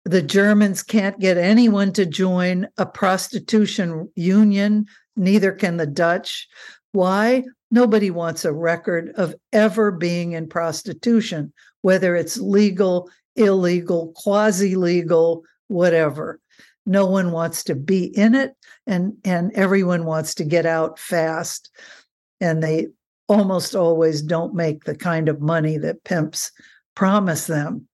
The 0.07 0.23
Germans 0.23 0.85
can't 0.85 1.19
get 1.19 1.37
anyone 1.37 1.93
to 1.95 2.07
join 2.07 2.69
a 2.79 2.87
prostitution 2.87 4.09
union 4.15 4.87
neither 5.17 5.51
can 5.51 5.79
the 5.79 5.87
Dutch. 5.87 6.47
Why? 6.93 7.43
Nobody 7.73 8.13
wants 8.13 8.45
a 8.45 8.53
record 8.53 9.11
of 9.17 9.35
ever 9.53 9.91
being 9.91 10.31
in 10.31 10.49
prostitution, 10.49 11.53
whether 11.83 12.15
it's 12.15 12.37
legal, 12.39 13.11
illegal, 13.35 14.13
quasi 14.15 14.77
legal, 14.77 15.43
whatever. 15.67 16.39
No 16.87 17.07
one 17.07 17.33
wants 17.33 17.65
to 17.65 17.75
be 17.75 18.05
in 18.05 18.37
it, 18.37 18.53
and, 18.87 19.15
and 19.25 19.51
everyone 19.55 20.05
wants 20.05 20.37
to 20.37 20.45
get 20.45 20.67
out 20.67 21.01
fast. 21.01 21.69
And 22.41 22.63
they 22.63 22.87
almost 23.27 23.75
always 23.75 24.23
don't 24.23 24.55
make 24.55 24.85
the 24.85 24.95
kind 24.95 25.29
of 25.29 25.41
money 25.41 25.79
that 25.79 26.05
pimps 26.05 26.53
promise 26.95 27.49
them 27.49 27.89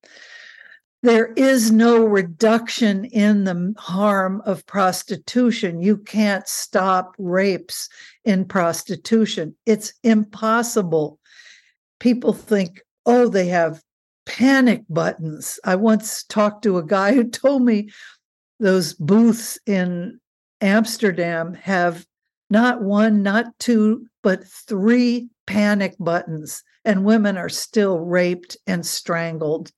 there 1.02 1.32
is 1.34 1.72
no 1.72 2.04
reduction 2.04 3.04
in 3.06 3.44
the 3.44 3.74
harm 3.76 4.40
of 4.46 4.66
prostitution. 4.66 5.82
You 5.82 5.98
can't 5.98 6.46
stop 6.46 7.14
rapes 7.18 7.88
in 8.24 8.44
prostitution. 8.44 9.56
It's 9.66 9.92
impossible. 10.04 11.18
People 11.98 12.32
think, 12.32 12.82
oh, 13.04 13.28
they 13.28 13.48
have 13.48 13.82
panic 14.26 14.84
buttons. 14.88 15.58
I 15.64 15.74
once 15.74 16.22
talked 16.24 16.62
to 16.64 16.78
a 16.78 16.86
guy 16.86 17.14
who 17.14 17.24
told 17.24 17.62
me 17.62 17.90
those 18.60 18.94
booths 18.94 19.58
in 19.66 20.20
Amsterdam 20.60 21.54
have 21.54 22.06
not 22.48 22.82
one, 22.82 23.24
not 23.24 23.46
two, 23.58 24.06
but 24.22 24.46
three 24.46 25.30
panic 25.48 25.96
buttons, 25.98 26.62
and 26.84 27.04
women 27.04 27.36
are 27.36 27.48
still 27.48 27.98
raped 27.98 28.56
and 28.68 28.86
strangled 28.86 29.72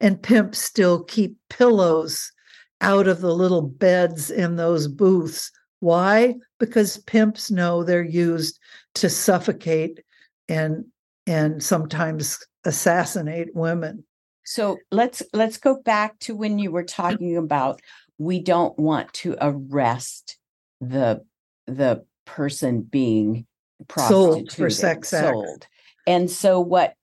and 0.00 0.22
pimps 0.22 0.58
still 0.58 1.02
keep 1.04 1.36
pillows 1.50 2.32
out 2.80 3.08
of 3.08 3.20
the 3.20 3.34
little 3.34 3.62
beds 3.62 4.30
in 4.30 4.56
those 4.56 4.86
booths. 4.86 5.50
Why? 5.80 6.34
Because 6.58 6.98
pimps 6.98 7.50
know 7.50 7.82
they're 7.82 8.02
used 8.02 8.58
to 8.96 9.08
suffocate 9.08 10.00
and 10.48 10.84
and 11.26 11.62
sometimes 11.62 12.38
assassinate 12.64 13.54
women. 13.54 14.04
So 14.44 14.78
let's 14.90 15.22
let's 15.32 15.58
go 15.58 15.80
back 15.82 16.18
to 16.20 16.34
when 16.34 16.58
you 16.58 16.70
were 16.70 16.84
talking 16.84 17.36
about 17.36 17.80
we 18.16 18.40
don't 18.40 18.76
want 18.78 19.12
to 19.14 19.36
arrest 19.40 20.38
the 20.80 21.24
the 21.66 22.04
person 22.24 22.82
being 22.82 23.46
sold 23.96 24.52
for 24.52 24.70
sex 24.70 25.10
sold. 25.10 25.66
And 26.06 26.30
so 26.30 26.60
what 26.60 26.94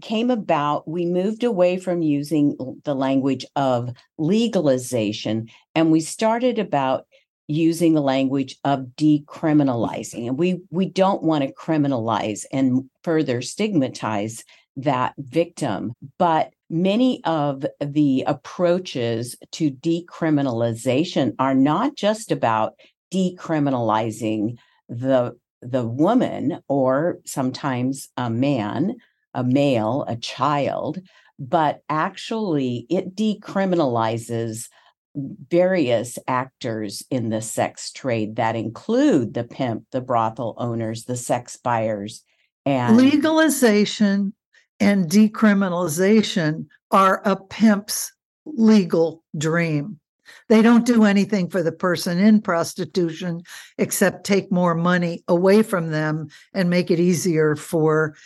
came 0.00 0.30
about, 0.30 0.88
we 0.88 1.06
moved 1.06 1.44
away 1.44 1.78
from 1.78 2.02
using 2.02 2.56
the 2.84 2.94
language 2.94 3.44
of 3.56 3.90
legalization 4.18 5.48
and 5.74 5.90
we 5.90 6.00
started 6.00 6.58
about 6.58 7.06
using 7.48 7.94
the 7.94 8.02
language 8.02 8.56
of 8.64 8.86
decriminalizing. 8.96 10.26
And 10.26 10.38
we 10.38 10.62
we 10.70 10.86
don't 10.86 11.22
want 11.22 11.44
to 11.44 11.52
criminalize 11.52 12.44
and 12.52 12.90
further 13.02 13.40
stigmatize 13.40 14.42
that 14.76 15.14
victim. 15.18 15.92
But 16.18 16.52
many 16.68 17.22
of 17.24 17.64
the 17.80 18.24
approaches 18.26 19.36
to 19.52 19.70
decriminalization 19.70 21.34
are 21.38 21.54
not 21.54 21.96
just 21.96 22.32
about 22.32 22.74
decriminalizing 23.12 24.56
the 24.88 25.36
the 25.62 25.86
woman 25.86 26.60
or 26.68 27.18
sometimes 27.24 28.08
a 28.16 28.28
man 28.28 28.96
a 29.36 29.44
male, 29.44 30.04
a 30.08 30.16
child, 30.16 31.00
but 31.38 31.82
actually 31.88 32.86
it 32.90 33.14
decriminalizes 33.14 34.68
various 35.14 36.18
actors 36.26 37.02
in 37.10 37.28
the 37.28 37.40
sex 37.40 37.92
trade 37.92 38.36
that 38.36 38.56
include 38.56 39.34
the 39.34 39.44
pimp, 39.44 39.84
the 39.92 40.00
brothel 40.00 40.54
owners, 40.58 41.04
the 41.04 41.16
sex 41.16 41.56
buyers, 41.56 42.22
and 42.64 42.96
legalization 42.96 44.34
and 44.80 45.06
decriminalization 45.06 46.66
are 46.90 47.22
a 47.24 47.36
pimp's 47.36 48.12
legal 48.44 49.22
dream. 49.36 50.00
They 50.48 50.62
don't 50.62 50.84
do 50.84 51.04
anything 51.04 51.48
for 51.48 51.62
the 51.62 51.72
person 51.72 52.18
in 52.18 52.40
prostitution 52.40 53.42
except 53.78 54.24
take 54.24 54.50
more 54.50 54.74
money 54.74 55.22
away 55.28 55.62
from 55.62 55.90
them 55.90 56.28
and 56.52 56.68
make 56.68 56.90
it 56.90 57.00
easier 57.00 57.56
for 57.56 58.16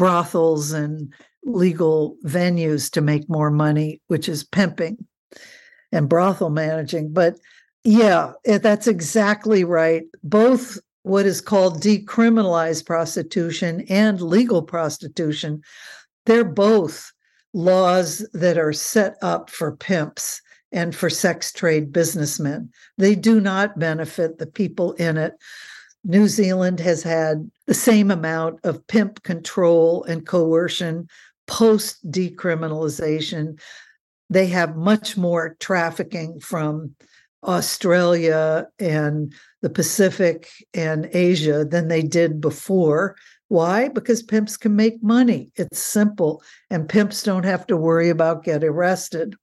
brothels 0.00 0.72
and 0.72 1.12
legal 1.44 2.16
venues 2.24 2.90
to 2.90 3.02
make 3.02 3.28
more 3.28 3.50
money, 3.50 4.00
which 4.06 4.30
is 4.30 4.42
pimping 4.42 4.96
and 5.92 6.08
brothel 6.08 6.48
managing. 6.48 7.12
But 7.12 7.36
yeah, 7.84 8.32
eh, 8.46 8.56
that's 8.56 8.86
exactly 8.86 9.62
right. 9.62 10.04
Both 10.22 10.78
what 11.02 11.26
is 11.26 11.42
called 11.42 11.82
decriminalized 11.82 12.86
prostitution 12.86 13.84
and 13.90 14.22
legal 14.22 14.62
prostitution, 14.62 15.60
they're 16.24 16.44
both 16.44 17.12
laws 17.52 18.26
that 18.32 18.56
are 18.56 18.72
set 18.72 19.16
up 19.20 19.50
for 19.50 19.76
pimps 19.76 20.40
and 20.72 20.96
for 20.96 21.10
sex 21.10 21.52
trade 21.52 21.92
businessmen. 21.92 22.70
They 22.96 23.14
do 23.14 23.38
not 23.38 23.78
benefit 23.78 24.38
the 24.38 24.46
people 24.46 24.92
in 24.94 25.18
it. 25.18 25.34
New 26.04 26.28
Zealand 26.28 26.80
has 26.80 27.02
had 27.02 27.50
the 27.66 27.74
same 27.74 28.10
amount 28.10 28.60
of 28.64 28.86
pimp 28.86 29.22
control 29.22 30.04
and 30.04 30.26
coercion 30.26 31.08
post 31.46 32.10
decriminalization. 32.10 33.60
They 34.30 34.46
have 34.46 34.76
much 34.76 35.16
more 35.16 35.56
trafficking 35.60 36.40
from 36.40 36.94
Australia 37.44 38.66
and 38.78 39.34
the 39.62 39.70
Pacific 39.70 40.48
and 40.74 41.08
Asia 41.12 41.64
than 41.64 41.88
they 41.88 42.02
did 42.02 42.40
before. 42.40 43.16
Why? 43.48 43.88
Because 43.88 44.22
pimps 44.22 44.56
can 44.56 44.76
make 44.76 45.02
money. 45.02 45.50
It's 45.56 45.82
simple, 45.82 46.42
and 46.70 46.88
pimps 46.88 47.22
don't 47.24 47.44
have 47.44 47.66
to 47.66 47.76
worry 47.76 48.08
about 48.08 48.44
getting 48.44 48.68
arrested. 48.68 49.34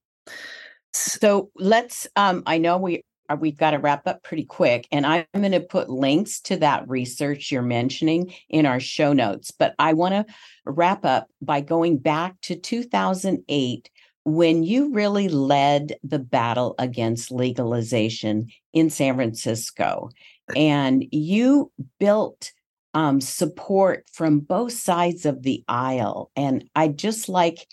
So 0.93 1.51
let's. 1.55 2.07
Um, 2.15 2.43
I 2.45 2.57
know 2.57 2.77
we 2.77 3.03
we've 3.35 3.57
got 3.57 3.71
to 3.71 3.79
wrap 3.79 4.07
up 4.07 4.23
pretty 4.23 4.45
quick. 4.45 4.87
And 4.91 5.05
I'm 5.05 5.25
going 5.35 5.51
to 5.51 5.59
put 5.59 5.89
links 5.89 6.39
to 6.41 6.57
that 6.57 6.87
research 6.87 7.51
you're 7.51 7.61
mentioning 7.61 8.33
in 8.49 8.65
our 8.65 8.79
show 8.79 9.13
notes. 9.13 9.51
But 9.51 9.75
I 9.79 9.93
want 9.93 10.13
to 10.13 10.33
wrap 10.65 11.05
up 11.05 11.27
by 11.41 11.61
going 11.61 11.97
back 11.97 12.39
to 12.41 12.55
2008 12.55 13.89
when 14.23 14.63
you 14.63 14.91
really 14.91 15.29
led 15.29 15.95
the 16.03 16.19
battle 16.19 16.75
against 16.79 17.31
legalization 17.31 18.47
in 18.73 18.89
San 18.89 19.15
Francisco 19.15 20.09
and 20.55 21.05
you 21.11 21.71
built 21.99 22.51
um, 22.93 23.21
support 23.21 24.05
from 24.11 24.39
both 24.39 24.73
sides 24.73 25.25
of 25.25 25.43
the 25.43 25.63
aisle. 25.67 26.31
And 26.35 26.69
I 26.75 26.87
just 26.87 27.29
like 27.29 27.67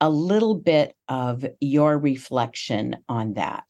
a 0.00 0.10
little 0.10 0.54
bit 0.54 0.94
of 1.08 1.46
your 1.60 1.98
reflection 1.98 2.96
on 3.08 3.34
that. 3.34 3.64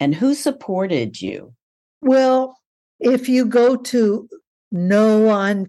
And 0.00 0.14
who 0.14 0.34
supported 0.34 1.20
you? 1.20 1.54
Well, 2.00 2.56
if 2.98 3.28
you 3.28 3.44
go 3.44 3.76
to 3.76 4.28
noonk.net, 4.74 5.66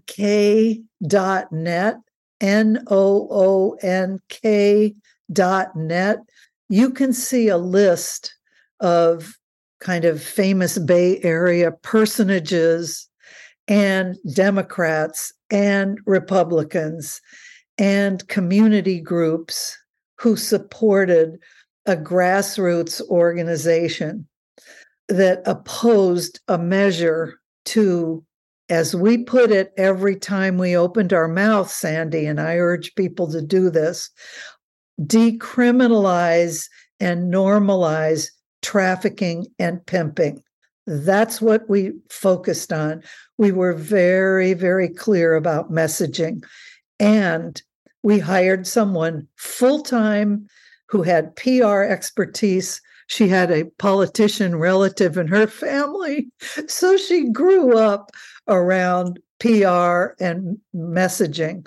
N 2.40 2.84
O 2.88 3.28
O 3.30 3.76
N 3.82 4.18
K 4.28 4.94
dot 5.32 5.76
net, 5.76 6.18
you 6.68 6.90
can 6.90 7.12
see 7.12 7.48
a 7.48 7.58
list 7.58 8.34
of 8.80 9.38
kind 9.80 10.04
of 10.04 10.22
famous 10.22 10.78
Bay 10.78 11.20
Area 11.22 11.70
personages 11.70 13.08
and 13.68 14.16
Democrats 14.34 15.32
and 15.50 15.98
Republicans 16.06 17.20
and 17.78 18.26
community 18.28 19.00
groups 19.00 19.78
who 20.18 20.36
supported 20.36 21.38
a 21.86 21.96
grassroots 21.96 23.00
organization 23.08 24.26
that 25.08 25.42
opposed 25.46 26.40
a 26.48 26.58
measure 26.58 27.38
to, 27.64 28.24
as 28.68 28.94
we 28.94 29.18
put 29.18 29.50
it 29.50 29.72
every 29.76 30.16
time 30.16 30.58
we 30.58 30.76
opened 30.76 31.12
our 31.12 31.28
mouth, 31.28 31.70
Sandie, 31.70 32.26
and 32.26 32.40
I 32.40 32.56
urge 32.56 32.94
people 32.94 33.30
to 33.32 33.42
do 33.42 33.70
this 33.70 34.10
decriminalize 35.00 36.68
and 37.00 37.32
normalize 37.32 38.28
trafficking 38.62 39.46
and 39.58 39.84
pimping. 39.86 40.42
That's 40.86 41.40
what 41.40 41.68
we 41.68 41.92
focused 42.10 42.72
on. 42.72 43.02
We 43.38 43.52
were 43.52 43.72
very, 43.72 44.54
very 44.54 44.88
clear 44.88 45.34
about 45.34 45.72
messaging. 45.72 46.42
And 47.00 47.60
we 48.02 48.18
hired 48.18 48.66
someone 48.66 49.28
full 49.36 49.82
time 49.82 50.46
who 50.92 51.02
had 51.02 51.34
PR 51.36 51.80
expertise. 51.84 52.82
She 53.06 53.26
had 53.26 53.50
a 53.50 53.64
politician 53.78 54.56
relative 54.56 55.16
in 55.16 55.26
her 55.28 55.46
family. 55.46 56.28
So 56.68 56.98
she 56.98 57.30
grew 57.30 57.78
up 57.78 58.10
around 58.46 59.18
PR 59.40 60.12
and 60.20 60.58
messaging. 60.76 61.66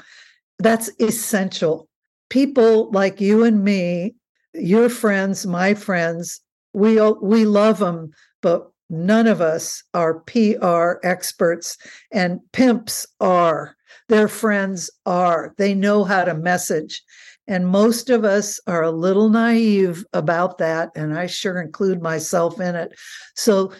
That's 0.59 0.91
essential. 0.99 1.89
People 2.29 2.91
like 2.91 3.19
you 3.19 3.43
and 3.43 3.63
me, 3.63 4.13
your 4.53 4.89
friends, 4.89 5.47
my 5.47 5.73
friends, 5.73 6.39
we 6.73 7.01
we 7.21 7.45
love 7.45 7.79
them, 7.79 8.11
but 8.41 8.69
none 8.91 9.25
of 9.25 9.41
us 9.41 9.83
are 9.95 10.19
PR 10.21 10.99
experts, 11.03 11.77
and 12.11 12.39
pimps 12.51 13.07
are. 13.19 13.75
Their 14.07 14.27
friends 14.27 14.91
are. 15.07 15.55
They 15.57 15.73
know 15.73 16.03
how 16.03 16.25
to 16.25 16.35
message. 16.35 17.01
And 17.47 17.67
most 17.67 18.09
of 18.09 18.23
us 18.23 18.59
are 18.67 18.83
a 18.83 18.91
little 18.91 19.29
naive 19.29 20.05
about 20.13 20.57
that. 20.57 20.89
And 20.95 21.17
I 21.17 21.27
sure 21.27 21.61
include 21.61 22.01
myself 22.01 22.59
in 22.59 22.75
it. 22.75 22.97
So 23.35 23.71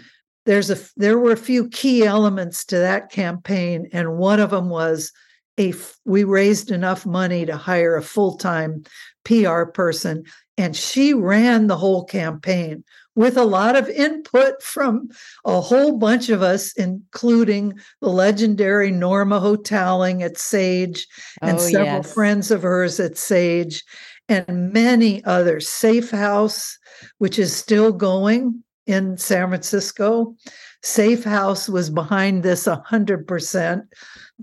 there's 0.45 0.69
a 0.69 0.78
there 0.95 1.17
were 1.17 1.32
a 1.32 1.38
few 1.38 1.67
key 1.69 2.04
elements 2.04 2.65
to 2.65 2.78
that 2.78 3.12
campaign. 3.12 3.89
And 3.91 4.17
one 4.17 4.39
of 4.39 4.51
them 4.51 4.69
was 4.69 5.12
a 5.60 5.73
we 6.06 6.23
raised 6.23 6.71
enough 6.71 7.06
money 7.06 7.45
to 7.45 7.58
hire 7.58 7.95
a 7.95 8.04
full-time 8.04 8.84
PR 9.23 9.63
person. 9.63 10.25
And 10.58 10.75
she 10.75 11.13
ran 11.13 11.67
the 11.67 11.78
whole 11.78 12.06
campaign 12.06 12.84
with 13.15 13.38
a 13.38 13.45
lot 13.45 13.75
of 13.75 13.89
input 13.89 14.62
from 14.62 15.10
a 15.45 15.62
whole 15.62 15.97
bunch 15.97 16.30
of 16.30 16.41
us, 16.41 16.73
including 16.73 17.80
the 18.01 18.10
legendary 18.10 18.91
Norma 18.91 19.39
Hotaling 19.39 20.21
at 20.21 20.38
Sage 20.38 21.08
and 21.41 21.58
oh, 21.58 21.62
several 21.62 21.97
yes. 21.97 22.13
friends 22.13 22.51
of 22.51 22.63
hers 22.63 22.99
at 22.99 23.17
Sage 23.17 23.84
and 24.28 24.73
many 24.73 25.23
others. 25.23 25.67
Safe 25.67 26.12
House, 26.12 26.78
which 27.17 27.39
is 27.39 27.56
still 27.56 27.91
going 27.91 28.63
in 28.86 29.17
San 29.17 29.49
Francisco. 29.49 30.36
Safe 30.84 31.23
House 31.23 31.67
was 31.69 31.89
behind 31.89 32.43
this 32.43 32.67
100%, 32.67 33.82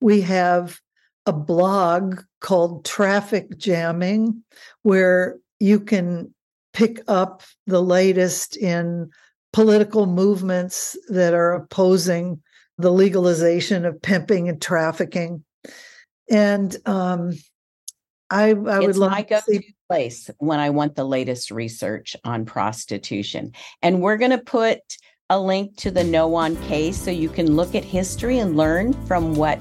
We 0.00 0.20
have 0.20 0.78
a 1.26 1.32
blog 1.32 2.20
called 2.40 2.84
Traffic 2.84 3.56
Jamming, 3.56 4.42
where 4.82 5.38
you 5.58 5.80
can 5.80 6.34
pick 6.74 7.00
up 7.08 7.42
the 7.66 7.82
latest 7.82 8.56
in 8.56 9.10
political 9.52 10.06
movements 10.06 10.96
that 11.08 11.32
are 11.32 11.52
opposing 11.52 12.42
the 12.76 12.92
legalization 12.92 13.87
of 13.87 14.02
pimping 14.02 14.48
and 14.48 14.60
trafficking 14.60 15.44
and 16.30 16.76
um, 16.87 17.32
I, 18.31 18.50
I 18.50 18.52
would 18.52 18.90
it's 18.90 18.98
love 18.98 19.10
my 19.10 19.22
go-to 19.22 19.52
see- 19.52 19.75
place 19.88 20.31
when 20.38 20.58
I 20.58 20.70
want 20.70 20.96
the 20.96 21.04
latest 21.04 21.50
research 21.50 22.16
on 22.25 22.44
prostitution. 22.44 23.52
And 23.83 24.00
we're 24.00 24.16
going 24.16 24.31
to 24.31 24.38
put 24.38 24.81
a 25.31 25.38
link 25.38 25.77
to 25.77 25.90
the 25.90 26.04
No 26.04 26.35
On 26.35 26.56
case 26.64 26.96
so 27.00 27.10
you 27.10 27.29
can 27.29 27.54
look 27.54 27.75
at 27.75 27.85
history 27.85 28.38
and 28.38 28.56
learn 28.56 28.92
from 29.06 29.35
what 29.35 29.60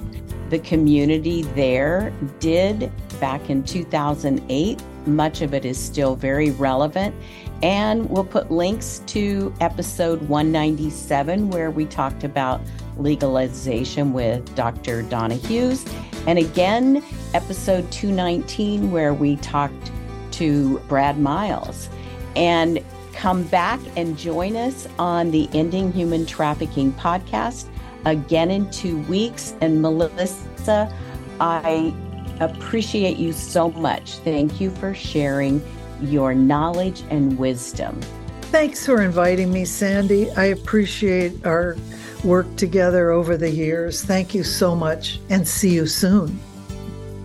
the 0.49 0.59
community 0.59 1.41
there 1.41 2.14
did 2.39 2.91
back 3.20 3.49
in 3.49 3.64
2008. 3.64 4.82
Much 5.05 5.41
of 5.41 5.53
it 5.53 5.66
is 5.66 5.78
still 5.78 6.16
very 6.16 6.51
relevant. 6.51 7.14
And 7.61 8.09
we'll 8.09 8.26
put 8.26 8.51
links 8.51 9.01
to 9.07 9.53
episode 9.61 10.22
197, 10.24 11.49
where 11.49 11.72
we 11.72 11.86
talked 11.86 12.24
about 12.24 12.61
legalization 12.97 14.14
with 14.14 14.53
Dr. 14.55 15.01
Donna 15.03 15.36
Hughes 15.36 15.86
and 16.28 16.39
again, 16.39 17.03
episode 17.34 17.91
219, 17.91 18.91
where 18.91 19.13
we 19.13 19.36
talked 19.38 19.91
to 20.32 20.80
Brad 20.88 21.19
Miles. 21.19 21.89
And 22.36 22.84
come 23.13 23.43
back 23.43 23.80
and 23.95 24.17
join 24.17 24.55
us 24.55 24.88
on 24.97 25.32
the 25.32 25.47
Ending 25.53 25.91
Human 25.91 26.26
Trafficking 26.26 26.91
podcast 26.93 27.67
again 28.05 28.51
in 28.51 28.69
two 28.71 28.99
weeks. 29.03 29.53
And 29.61 29.82
Melissa, 29.82 30.93
I 31.39 31.93
appreciate 32.39 33.17
you 33.17 33.34
so 33.34 33.71
much. 33.71 34.13
Thank 34.19 34.59
you 34.59 34.71
for 34.71 34.93
sharing 34.93 35.61
your 36.01 36.34
knowledge 36.34 37.03
and 37.09 37.38
wisdom. 37.38 37.99
Thanks 38.43 38.86
for 38.86 39.01
inviting 39.01 39.51
me, 39.51 39.65
Sandie. 39.65 40.30
I 40.32 40.45
appreciate 40.45 41.45
our 41.45 41.76
work 42.24 42.55
together 42.55 43.11
over 43.11 43.38
the 43.38 43.49
years. 43.49 44.03
Thank 44.03 44.34
you 44.34 44.43
so 44.43 44.76
much 44.76 45.19
and 45.30 45.47
see 45.47 45.74
you 45.74 45.88
soon. 45.88 46.39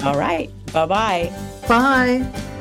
All 0.03 0.19
right. 0.19 0.51
Bye-bye. 0.73 1.33
Bye. 1.69 2.55